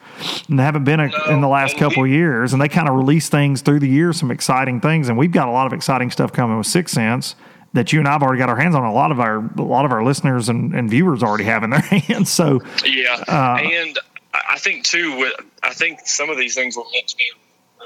[0.51, 2.53] and they haven't been a, in the last couple we- of years.
[2.53, 5.49] And they kind of release things through the year, some exciting things, and we've got
[5.49, 7.37] a lot of exciting stuff coming with 6th Sense
[7.73, 8.85] that you and I've already got our hands on.
[8.85, 11.71] A lot of our a lot of our listeners and, and viewers already have in
[11.71, 12.29] their hands.
[12.31, 13.99] So Yeah, Uh, and
[14.35, 15.17] I think too.
[15.17, 15.33] with-
[15.63, 17.15] I think some of these things were meant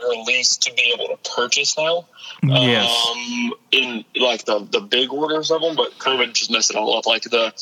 [0.09, 2.07] released to be able to purchase now.
[2.42, 3.07] Yes.
[3.11, 6.96] Um, in like the the big orders of them, but COVID just messed it all
[6.96, 7.07] up.
[7.07, 7.53] Like the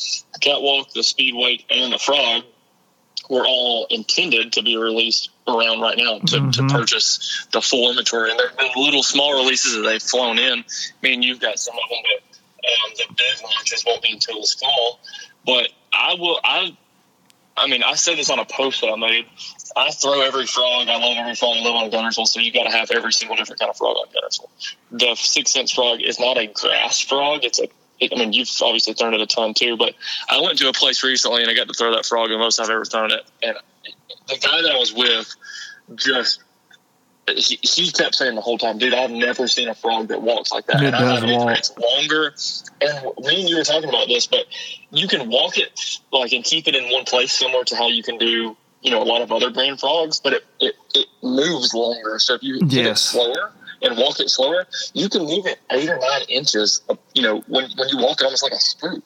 [0.41, 2.45] catwalk, the speedway, and the frog
[3.29, 6.51] were all intended to be released around right now to, Mm-hmm.
[6.51, 8.31] to purchase the full inventory.
[8.31, 10.61] And they're the little small releases that they've flown in.
[10.61, 10.63] I
[11.03, 14.55] mean, you've got some of them, but um, the big launches won't be until this
[14.55, 15.01] fall.
[15.45, 16.39] But I will.
[16.43, 16.77] I.
[17.57, 19.27] I mean, I said this on a post that I made.
[19.77, 20.89] I throw every frog.
[20.89, 21.57] I love every frog.
[21.59, 23.97] I live on Guntersville, so you got to have every single different kind of frog
[23.97, 24.49] on Guntersville.
[24.93, 27.45] The 6th Sense frog is not a grass frog.
[27.45, 27.69] It's a.
[28.01, 29.95] It, I mean, you've obviously thrown it a ton too, but
[30.29, 32.61] I went to a place recently and I got to throw that frog the most
[32.61, 33.25] I've ever thrown it.
[33.43, 33.57] And
[34.29, 35.35] the guy that I was with
[35.97, 36.43] just.
[37.37, 40.51] He, he kept saying the whole time, dude, I've never seen a frog that walks
[40.51, 40.83] like that.
[40.83, 41.37] It and does it.
[41.37, 41.59] walk.
[41.59, 42.35] It's longer.
[42.81, 44.47] And me and you were talking about this, but
[44.91, 45.79] you can walk it
[46.11, 49.03] like and keep it in one place, similar to how you can do, you know,
[49.03, 52.19] a lot of other brand frogs, but it, it, it moves longer.
[52.19, 53.53] So if you hit it slower
[53.83, 56.83] and walk it slower, you can move it eight or nine inches,
[57.15, 59.03] you know, when, when you walk it almost like a spook.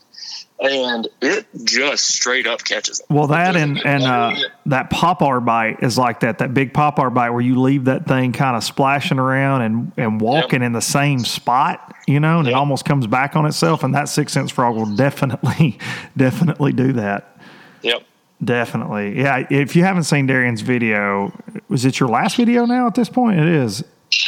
[0.60, 3.06] And it just straight up catches it.
[3.10, 6.38] Well, that and and uh, that popar bite is like that.
[6.38, 10.20] That big popar bite where you leave that thing kind of splashing around and and
[10.20, 13.82] walking in the same spot, you know, and it almost comes back on itself.
[13.82, 15.80] And that 6th Sense frog will definitely
[16.16, 17.40] definitely do that.
[17.82, 18.04] Yep.
[18.42, 19.46] Definitely, yeah.
[19.50, 21.32] If you haven't seen Darian's video,
[21.68, 22.64] was it your last video?
[22.66, 23.84] Now at this point, it is.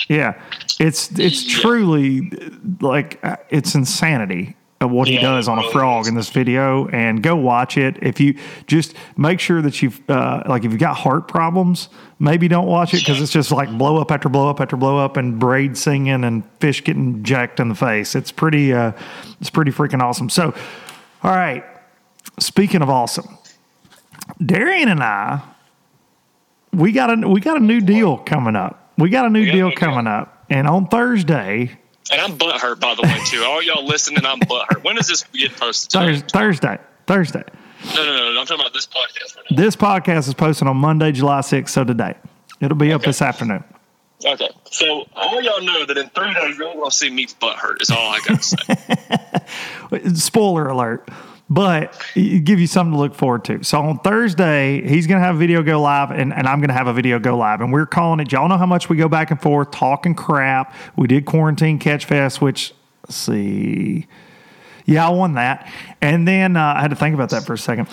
[0.09, 0.41] Yeah,
[0.79, 1.61] it's it's Yeah.
[1.63, 2.33] truly
[2.81, 6.87] like uh, it's insanity of what he does on a frog in this video.
[6.89, 7.97] And go watch it.
[8.03, 11.89] If you just make sure that you've uh, like if you've got heart problems,
[12.19, 14.99] maybe don't watch it because it's just like blow up after blow up after blow
[14.99, 18.15] up and braid singing and fish getting jacked in the face.
[18.15, 18.93] It's pretty uh,
[19.41, 20.29] it's pretty freaking awesome.
[20.31, 20.55] So,
[21.25, 21.65] all right.
[22.39, 23.39] Speaking of awesome,
[24.45, 25.43] Darian and I,
[26.73, 28.93] we got a we got a new deal coming up.
[28.99, 29.79] We got a new got a deal new deal.
[29.79, 31.79] coming up, and on Thursday,
[32.11, 33.43] And I'm butthurt, by the way, too.
[33.45, 34.83] All y'all listening, I'm butthurt.
[34.85, 35.93] When does this get posted?
[35.93, 37.45] Thurs Thursday, Thursday.
[37.95, 38.41] No, no, no, no.
[38.41, 39.57] I'm talking about this podcast right.
[39.57, 41.75] This podcast is posted on Monday, July sixth.
[41.75, 42.15] So today,
[42.61, 43.63] it'll be up this afternoon.
[44.25, 44.49] Okay.
[44.71, 47.99] So all y'all know that in three days you're gonna see me butthurt is all
[47.99, 50.15] I gotta say.
[50.15, 51.09] Spoiler alert.
[51.51, 53.63] But give you something to look forward to.
[53.63, 56.69] So on Thursday, he's going to have a video go live, and, and I'm going
[56.69, 57.61] to have a video go live.
[57.61, 60.75] And we're calling it, y'all know how much we go back and forth talking crap.
[60.97, 62.73] We did Quarantine Catch Fest, which,
[63.11, 64.07] see.
[64.87, 65.73] Yeah, I won that.
[66.03, 67.89] And then uh, I had to think about that for a second.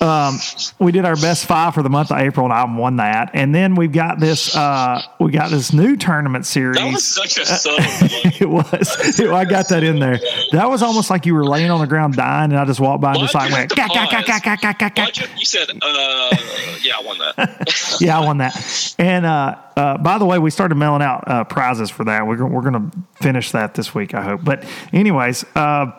[0.00, 0.38] Um,
[0.78, 3.32] we did our best five for the month of April, and I won that.
[3.34, 6.78] And then we've got this uh, we got this new tournament series.
[6.78, 7.84] That was such a subtle.
[8.40, 9.20] It was.
[9.20, 10.18] I got that in there.
[10.52, 13.02] That was almost like you were laying on the ground dying, and I just walked
[13.02, 16.36] by and just like went, "Gah, gah, gah, gah, gah, gah, gah." You, said, uh,
[16.82, 17.96] yeah, I won that.
[18.00, 18.94] yeah, I won that.
[18.98, 22.26] And uh, uh, by the way, we started mailing out uh, prizes for that.
[22.26, 24.42] We're gonna, we're going to finish that this week, I hope.
[24.42, 25.92] But anyways, uh,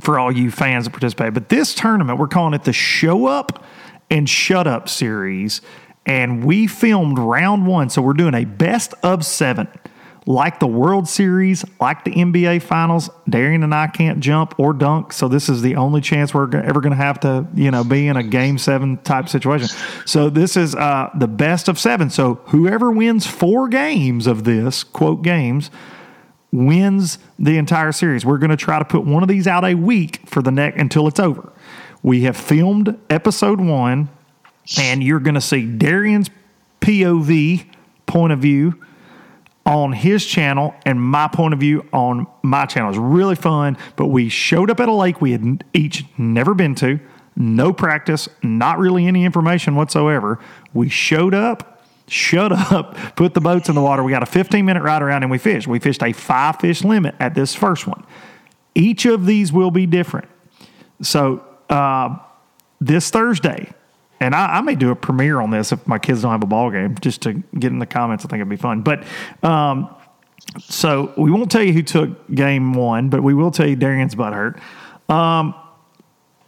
[0.00, 3.64] for all you fans that participate, but this tournament we're calling it the Show Up
[4.10, 5.60] and Shut Up series,
[6.06, 9.68] and we filmed round one, so we're doing a best of seven.
[10.26, 15.12] Like the World Series, like the NBA Finals, Darian and I can't jump or dunk,
[15.12, 18.06] so this is the only chance we're ever going to have to, you know, be
[18.06, 19.68] in a Game Seven type situation.
[20.04, 22.10] So this is uh, the best of seven.
[22.10, 25.70] So whoever wins four games of this quote games
[26.52, 28.24] wins the entire series.
[28.24, 30.80] We're going to try to put one of these out a week for the next
[30.80, 31.52] until it's over.
[32.02, 34.08] We have filmed episode one,
[34.78, 36.30] and you're going to see Darian's
[36.80, 37.66] POV
[38.06, 38.82] point of view
[39.66, 42.88] on his channel and my point of view on my channel.
[42.88, 46.54] It was really fun, but we showed up at a lake we had each never
[46.54, 46.98] been to,
[47.36, 50.40] no practice, not really any information whatsoever.
[50.74, 51.79] We showed up,
[52.10, 54.02] shut up, put the boats in the water.
[54.02, 55.66] We got a 15 minute ride around and we fished.
[55.66, 58.04] We fished a five fish limit at this first one.
[58.74, 60.28] Each of these will be different.
[61.02, 62.18] So uh,
[62.80, 63.72] this Thursday,
[64.20, 66.46] and I, I, may do a premiere on this if my kids don't have a
[66.46, 68.24] ball game, just to get in the comments.
[68.24, 68.82] I think it'd be fun.
[68.82, 69.04] But
[69.42, 69.94] um,
[70.58, 74.14] so we won't tell you who took game one, but we will tell you Darian's
[74.14, 74.58] butt hurt.
[75.08, 75.54] Um,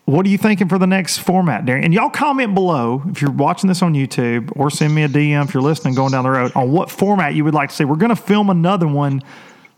[0.04, 1.84] what are you thinking for the next format, Darian?
[1.84, 5.44] And y'all comment below if you're watching this on YouTube or send me a DM
[5.44, 7.84] if you're listening going down the road on what format you would like to see.
[7.84, 9.22] We're going to film another one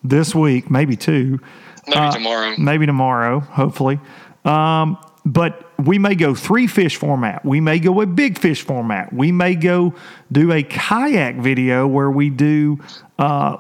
[0.02, 1.40] this week, maybe two.
[1.86, 2.54] Maybe uh, tomorrow.
[2.56, 4.00] Maybe tomorrow, hopefully.
[4.44, 7.44] Um, but we may go three fish format.
[7.44, 9.12] We may go a big fish format.
[9.12, 9.94] We may go
[10.30, 12.78] do a kayak video where we do
[13.18, 13.56] uh,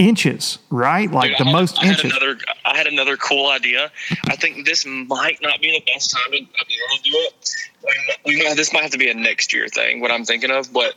[0.00, 1.10] inches, right?
[1.10, 2.12] Like Dude, the I, most I inches.
[2.12, 3.92] Had another, I had another cool idea.
[4.26, 7.56] I think this might not be the best time to, to do it.
[8.24, 10.00] We might, this might have to be a next year thing.
[10.00, 10.94] What I'm thinking of, but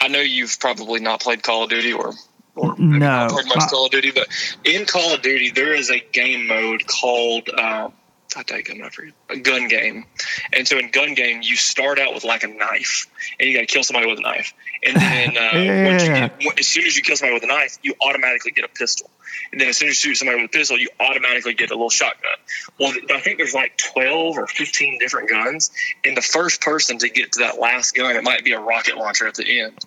[0.00, 2.12] I know you've probably not played Call of Duty or
[2.56, 4.26] or no, played much Call of Duty, but
[4.64, 7.48] in Call of Duty there is a game mode called.
[7.50, 7.92] Um,
[8.36, 10.04] I take I forget a gun game,
[10.52, 13.06] and so in gun game you start out with like a knife,
[13.38, 14.54] and you got to kill somebody with a knife,
[14.84, 16.28] and then uh, yeah.
[16.38, 19.10] get, as soon as you kill somebody with a knife, you automatically get a pistol,
[19.52, 21.74] and then as soon as you shoot somebody with a pistol, you automatically get a
[21.74, 22.30] little shotgun.
[22.78, 25.70] Well, I think there's like twelve or fifteen different guns,
[26.04, 28.96] and the first person to get to that last gun, it might be a rocket
[28.96, 29.78] launcher at the end,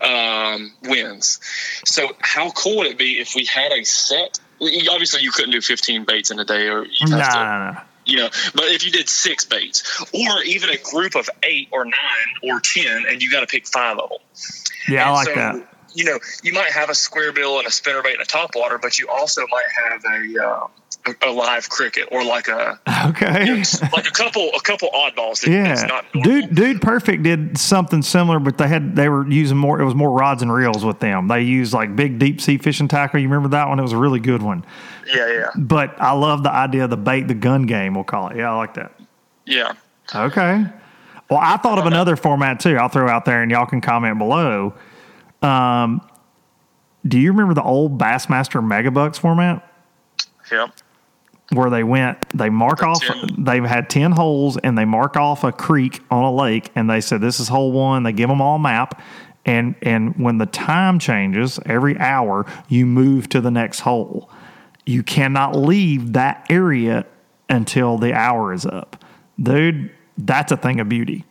[0.00, 1.40] um, wins.
[1.84, 5.60] So how cool would it be if we had a set obviously you couldn't do
[5.60, 7.80] 15 baits in a day or you nah, to, nah, nah.
[8.04, 11.84] you know but if you did six baits or even a group of eight or
[11.84, 11.94] nine
[12.42, 14.18] or ten and you got to pick five of them
[14.88, 17.66] yeah and i like so, that you know you might have a square bill and
[17.66, 20.66] a spinner bait and a top water but you also might have a uh,
[21.22, 23.46] a, live cricket or like a okay.
[23.46, 26.22] you know, like a couple a couple oddballs that, yeah.
[26.22, 29.94] dude dude perfect did something similar but they had they were using more it was
[29.94, 31.28] more rods and reels with them.
[31.28, 33.20] They used like big deep sea fishing tackle.
[33.20, 33.78] You remember that one?
[33.78, 34.64] It was a really good one.
[35.06, 35.50] Yeah yeah.
[35.56, 38.36] But i love the idea of the bait the gun game we'll call it.
[38.36, 38.98] Yeah i like that.
[39.44, 39.74] Yeah.
[40.14, 40.64] Okay.
[41.30, 42.76] Well i thought of another format too.
[42.76, 44.74] I'll throw out there and y'all can comment below.
[45.42, 46.00] Um,
[47.06, 49.62] do you remember the old bassmaster megabucks format?
[50.50, 50.70] Yep
[51.52, 53.02] where they went, they mark off,
[53.38, 57.00] they've had 10 holes and they mark off a creek on a lake and they
[57.00, 58.02] said, this is hole one.
[58.02, 59.00] They give them all a map.
[59.44, 64.28] And, and when the time changes every hour, you move to the next hole.
[64.84, 67.06] You cannot leave that area
[67.48, 69.04] until the hour is up.
[69.40, 71.24] Dude, that's a thing of beauty.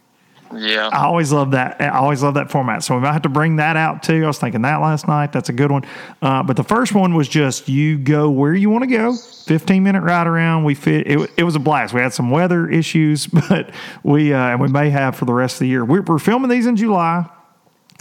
[0.54, 0.89] Yeah.
[0.91, 1.82] I always love that.
[1.82, 2.84] I always love that format.
[2.84, 4.24] So we might have to bring that out too.
[4.24, 5.32] I was thinking that last night.
[5.32, 5.84] That's a good one.
[6.22, 9.16] Uh, but the first one was just you go where you want to go.
[9.16, 10.64] 15 minute ride around.
[10.64, 11.08] We fit.
[11.08, 11.93] It, it was a blast.
[11.93, 13.72] We had some weather issues, but
[14.04, 15.86] we uh, and we may have for the rest of the year.
[15.86, 17.30] We're, we're filming these in July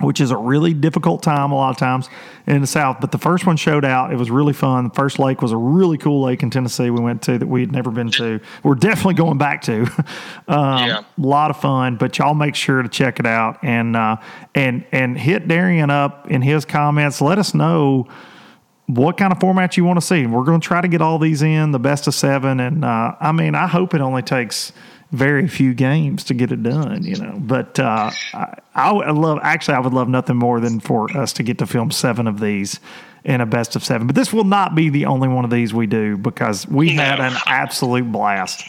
[0.00, 2.08] which is a really difficult time a lot of times
[2.46, 2.96] in the South.
[3.00, 4.12] But the first one showed out.
[4.12, 4.88] It was really fun.
[4.88, 7.60] The first lake was a really cool lake in Tennessee we went to that we
[7.60, 8.40] had never been to.
[8.64, 9.82] We're definitely going back to.
[10.48, 11.00] um, yeah.
[11.00, 11.96] A lot of fun.
[11.96, 14.16] But y'all make sure to check it out and uh,
[14.54, 17.20] and and hit Darian up in his comments.
[17.20, 18.08] Let us know
[18.86, 20.26] what kind of format you want to see.
[20.26, 22.58] We're going to try to get all these in the best of seven.
[22.58, 24.72] And uh, I mean, I hope it only takes–
[25.14, 27.36] very few games to get it done, you know.
[27.38, 31.32] But uh, I, I would love, actually, I would love nothing more than for us
[31.34, 32.80] to get to film seven of these
[33.24, 34.06] in a best of seven.
[34.06, 37.02] But this will not be the only one of these we do because we no.
[37.02, 38.64] had an absolute blast.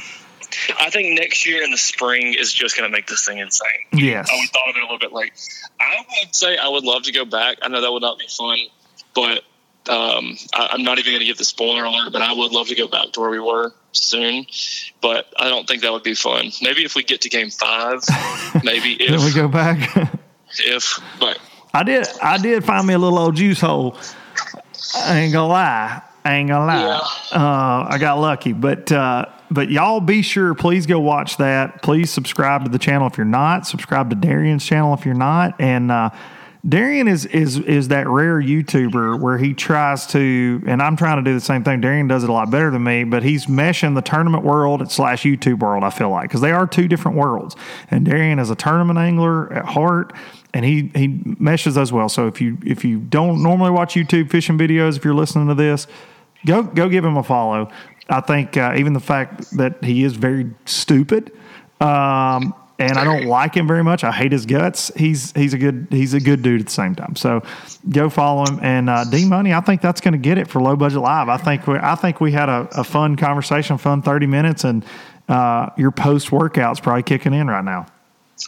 [0.79, 3.69] I think next year in the spring is just going to make this thing insane.
[3.91, 4.29] Yes.
[4.31, 5.33] I, we thought of it a little bit late.
[5.79, 7.57] I would say I would love to go back.
[7.61, 8.59] I know that would not be fun,
[9.13, 9.43] but
[9.89, 12.67] um, I, am not even going to give the spoiler alert, but I would love
[12.67, 14.45] to go back to where we were soon.
[15.01, 16.51] But I don't think that would be fun.
[16.61, 18.01] Maybe if we get to game five,
[18.63, 19.95] maybe if we go back.
[20.59, 21.39] if, but
[21.73, 23.97] I did, I did find me a little old juice hole.
[24.95, 26.01] I ain't gonna lie.
[26.23, 26.81] I ain't gonna lie.
[27.31, 27.39] Yeah.
[27.39, 30.55] Uh, I got lucky, but uh, but y'all be sure.
[30.55, 31.83] Please go watch that.
[31.83, 33.67] Please subscribe to the channel if you're not.
[33.67, 35.91] Subscribe to Darian's channel if you're not, and.
[35.91, 36.09] Uh,
[36.67, 41.29] Darian is is is that rare YouTuber where he tries to, and I'm trying to
[41.29, 41.79] do the same thing.
[41.79, 45.23] Darian does it a lot better than me, but he's meshing the tournament world slash
[45.23, 45.83] YouTube world.
[45.83, 47.55] I feel like because they are two different worlds.
[47.91, 50.13] And Darian is a tournament angler at heart,
[50.55, 52.09] and he he meshes those well.
[52.09, 55.55] So if you if you don't normally watch YouTube fishing videos, if you're listening to
[55.55, 55.85] this,
[56.47, 57.69] go go give him a follow.
[58.09, 61.31] I think uh, even the fact that he is very stupid.
[61.79, 64.03] Um, and I don't like him very much.
[64.03, 64.91] I hate his guts.
[64.95, 67.15] He's he's a good he's a good dude at the same time.
[67.15, 67.41] So
[67.89, 69.53] go follow him and uh, D Money.
[69.53, 71.29] I think that's going to get it for low budget live.
[71.29, 74.83] I think we I think we had a, a fun conversation, fun thirty minutes, and
[75.29, 77.87] uh, your post workout's probably kicking in right now.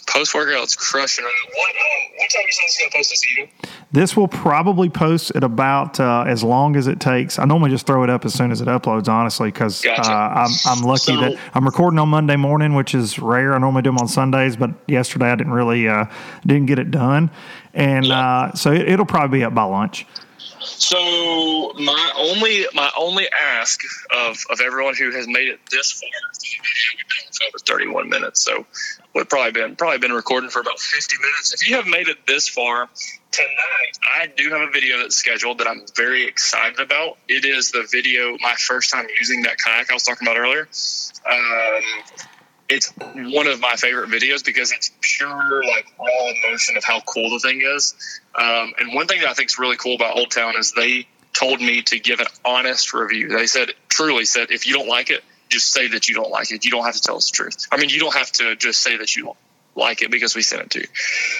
[0.07, 1.55] Post workouts crushing it.
[1.55, 1.75] What,
[2.17, 3.49] what time you say it's going to post this evening?
[3.93, 7.39] This will probably post at about uh, as long as it takes.
[7.39, 10.11] I normally just throw it up as soon as it uploads, honestly, because Gotcha.
[10.11, 13.53] uh, I'm, I'm lucky So- that I'm recording on Monday morning, which is rare.
[13.53, 16.05] I normally do them on Sundays, but yesterday I didn't really uh,
[16.45, 17.31] didn't get it done,
[17.73, 20.05] and uh, so it, it'll probably be up by lunch.
[20.67, 26.09] So my only my only ask of, of everyone who has made it this far,
[26.41, 27.07] we've
[27.37, 28.43] for over 31 minutes.
[28.43, 28.65] So
[29.13, 31.53] we've probably been probably been recording for about 50 minutes.
[31.53, 32.89] If you have made it this far
[33.31, 37.17] tonight, I do have a video that's scheduled that I'm very excited about.
[37.27, 40.67] It is the video my first time using that kayak I was talking about earlier.
[41.29, 42.27] Um,
[42.69, 47.29] it's one of my favorite videos because it's pure like raw emotion of how cool
[47.29, 47.95] the thing is.
[48.35, 51.07] Um, and one thing that I think is really cool about Old Town is they
[51.33, 53.29] told me to give an honest review.
[53.29, 56.51] They said, truly said, if you don't like it, just say that you don't like
[56.51, 56.65] it.
[56.65, 57.67] You don't have to tell us the truth.
[57.71, 59.37] I mean, you don't have to just say that you don't
[59.75, 60.87] like it because we sent it to you.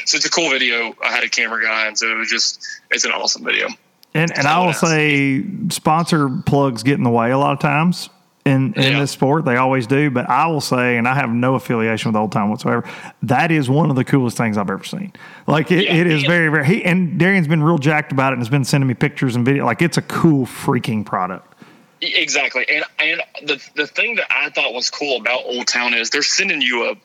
[0.05, 0.95] So it's a cool video.
[1.03, 3.67] I had a camera guy, and so it was just, it's an awesome video.
[4.13, 8.09] And and I will say sponsor plugs get in the way a lot of times
[8.47, 8.99] in, in Yeah.
[9.01, 9.45] this sport.
[9.45, 10.09] They always do.
[10.09, 12.83] But I will say, and I have no affiliation with Old Town whatsoever,
[13.23, 15.13] that is one of the coolest things I've ever seen.
[15.45, 16.29] Like it, Yeah, it is yeah.
[16.29, 18.93] very, very he and Darian's been real jacked about it and has been sending me
[18.93, 19.65] pictures and video.
[19.65, 21.53] Like it's a cool freaking product.
[22.01, 26.11] Exactly, and and the the thing that I thought was cool about Old Town is
[26.11, 26.95] they're sending you a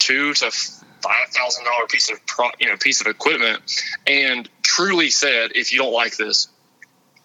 [0.00, 3.62] two to five thousand dollar piece of pro, you know piece of equipment,
[4.04, 6.48] and truly said if you don't like this,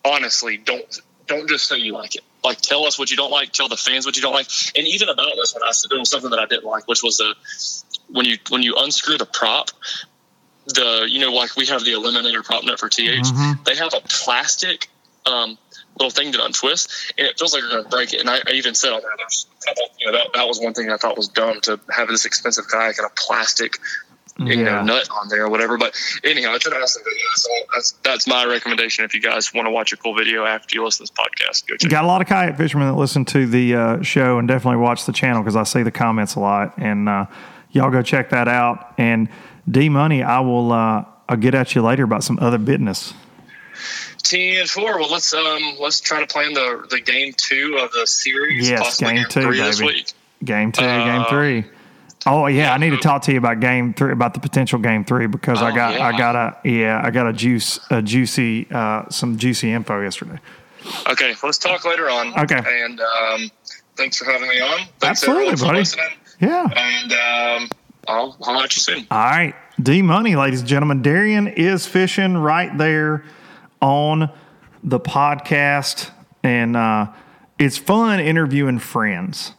[0.06, 2.22] honestly, don't don't just say you like it.
[2.44, 4.88] Like tell us what you don't like, tell the fans what you don't like, and
[4.88, 7.18] even about this one, I said there was something that I didn't like, which was
[7.18, 7.36] the
[8.10, 9.70] when you when you unscrew the prop.
[10.66, 13.28] The you know like we have the eliminator prop nut for TH.
[13.66, 14.90] They have a plastic
[15.26, 15.58] um,
[15.98, 18.22] little thing to untwist, and it feels like you're going to break it.
[18.22, 20.60] And I, I even said on there, there's a couple, you know, that, that was
[20.60, 23.78] one thing I thought was dumb to have this expensive kayak and a plastic,
[24.48, 24.82] you Yeah.
[24.82, 25.78] know, nut on there or whatever.
[25.78, 27.26] But anyhow, it's an awesome video.
[27.36, 29.06] So that's that's my recommendation.
[29.06, 31.68] If you guys want to watch a cool video after you listen to this podcast,
[31.68, 31.86] go check.
[31.86, 34.78] it Got a lot of kayak fishermen that listen to the uh, show and definitely
[34.82, 36.78] watch the channel because I see the comments a lot.
[36.78, 37.26] And uh,
[37.72, 38.94] y'all go check that out.
[38.98, 39.30] And
[39.70, 40.72] D Money, I will.
[40.72, 43.14] Uh, I'll get at you later about some other business.
[44.24, 45.00] Ten four.
[45.00, 48.70] Well, let's um let's try to plan the the game two of the series.
[48.70, 49.94] Yes, possibly game two, three this baby.
[49.94, 50.14] week.
[50.44, 51.66] Game two, game Uh, three.
[52.26, 55.04] Oh yeah, I need to talk to you about game three, about the potential game
[55.06, 58.68] three because I Oh, got, I got a, yeah, I got a juice, a juicy,
[58.72, 60.38] uh, some juicy info yesterday.
[61.10, 62.38] Okay, let's talk later on.
[62.40, 62.60] Okay.
[62.84, 63.52] And um,
[63.96, 64.80] thanks for having me on.
[65.00, 65.80] Thanks Absolutely, buddy.
[65.80, 66.06] listening.
[66.40, 66.68] Yeah.
[66.76, 67.14] And
[67.64, 67.70] um,
[68.08, 69.08] I'll holler at you soon.
[69.12, 71.02] All right, D Money, ladies and gentlemen.
[71.02, 73.24] Darian is fishing right there
[73.82, 74.30] on
[74.84, 76.10] the podcast,
[76.44, 77.08] and uh,
[77.60, 79.54] it's fun interviewing friends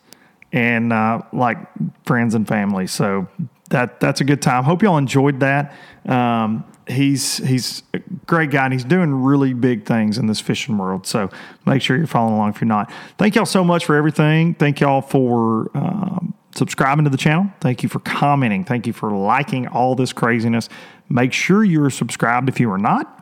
[0.53, 1.59] and uh, like
[2.05, 2.87] friends and family.
[2.87, 3.29] So
[3.71, 4.65] that that's a good time.
[4.65, 5.75] Hope y'all enjoyed that.
[6.07, 10.79] Um, he's he's a great guy and he's doing really big things in this fishing
[10.79, 11.07] world.
[11.07, 11.31] So
[11.67, 12.93] make sure you're following along if you're not.
[13.19, 14.55] Thank y'all so much for everything.
[14.55, 17.51] Thank y'all for um, subscribing to the channel.
[17.61, 18.65] Thank you for commenting.
[18.65, 20.69] Thank you for liking all this craziness.
[21.09, 23.22] Make sure you're subscribed if you are not.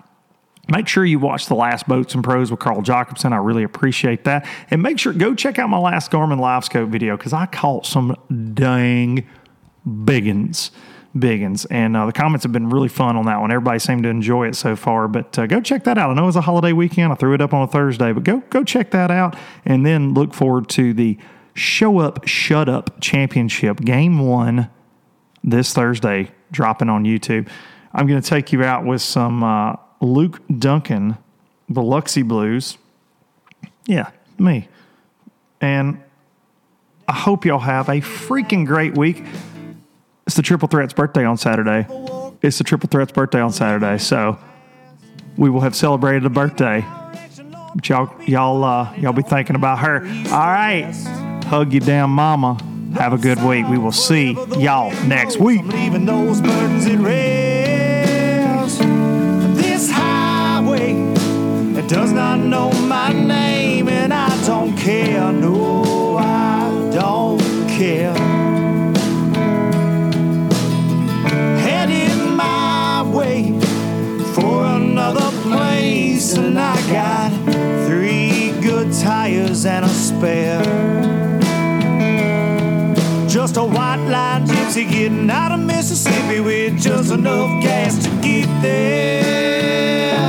[0.70, 3.32] Make sure you watch the last Boats and Pros with Carl Jacobson.
[3.32, 4.46] I really appreciate that.
[4.70, 8.16] And make sure go check out my last Garmin Livescope video because I caught some
[8.54, 9.26] dang
[9.86, 10.70] biggins.
[11.16, 11.66] Biggins.
[11.70, 13.50] And uh, the comments have been really fun on that one.
[13.50, 15.08] Everybody seemed to enjoy it so far.
[15.08, 16.10] But uh, go check that out.
[16.10, 17.12] I know it was a holiday weekend.
[17.12, 19.36] I threw it up on a Thursday, but go go check that out.
[19.64, 21.18] And then look forward to the
[21.54, 24.70] Show Up, Shut Up Championship Game One
[25.42, 27.48] this Thursday, dropping on YouTube.
[27.92, 31.18] I'm going to take you out with some uh, Luke Duncan,
[31.68, 32.78] Biloxi Blues.
[33.86, 34.68] Yeah, me.
[35.60, 36.02] And
[37.06, 39.24] I hope y'all have a freaking great week.
[40.26, 41.86] It's the Triple Threat's birthday on Saturday.
[42.40, 44.38] It's the Triple Threat's birthday on Saturday, so
[45.36, 46.84] we will have celebrated a birthday.
[47.74, 50.02] But y'all, y'all, uh, y'all be thinking about her.
[50.32, 50.90] All right,
[51.46, 52.58] hug your damn mama.
[52.94, 53.68] Have a good week.
[53.68, 55.62] We will see y'all next week.
[61.90, 65.32] Does not know my name, and I don't care.
[65.32, 68.14] No, I don't care.
[71.58, 73.58] Headed my way
[74.34, 77.32] for another place, and I got
[77.88, 80.62] three good tires and a spare.
[83.28, 88.46] Just a white line gypsy getting out of Mississippi with just enough gas to get
[88.62, 90.19] there.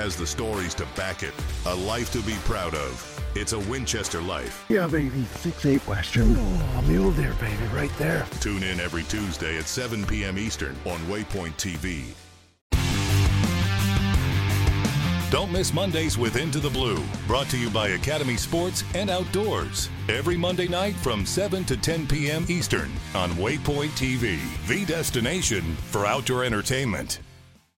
[0.00, 1.34] Has the stories to back it.
[1.66, 2.94] A life to be proud of.
[3.34, 4.64] It's a Winchester life.
[4.70, 5.24] Yeah, baby.
[5.24, 6.34] 6 8 Western.
[6.38, 8.26] Oh, mule deer, baby, right there.
[8.40, 10.38] Tune in every Tuesday at 7 p.m.
[10.38, 12.14] Eastern on Waypoint TV.
[15.30, 19.88] Don't miss Mondays with Into the Blue, brought to you by Academy Sports and Outdoors.
[20.08, 22.46] Every Monday night from 7 to 10 p.m.
[22.48, 27.20] Eastern on Waypoint TV, the destination for outdoor entertainment.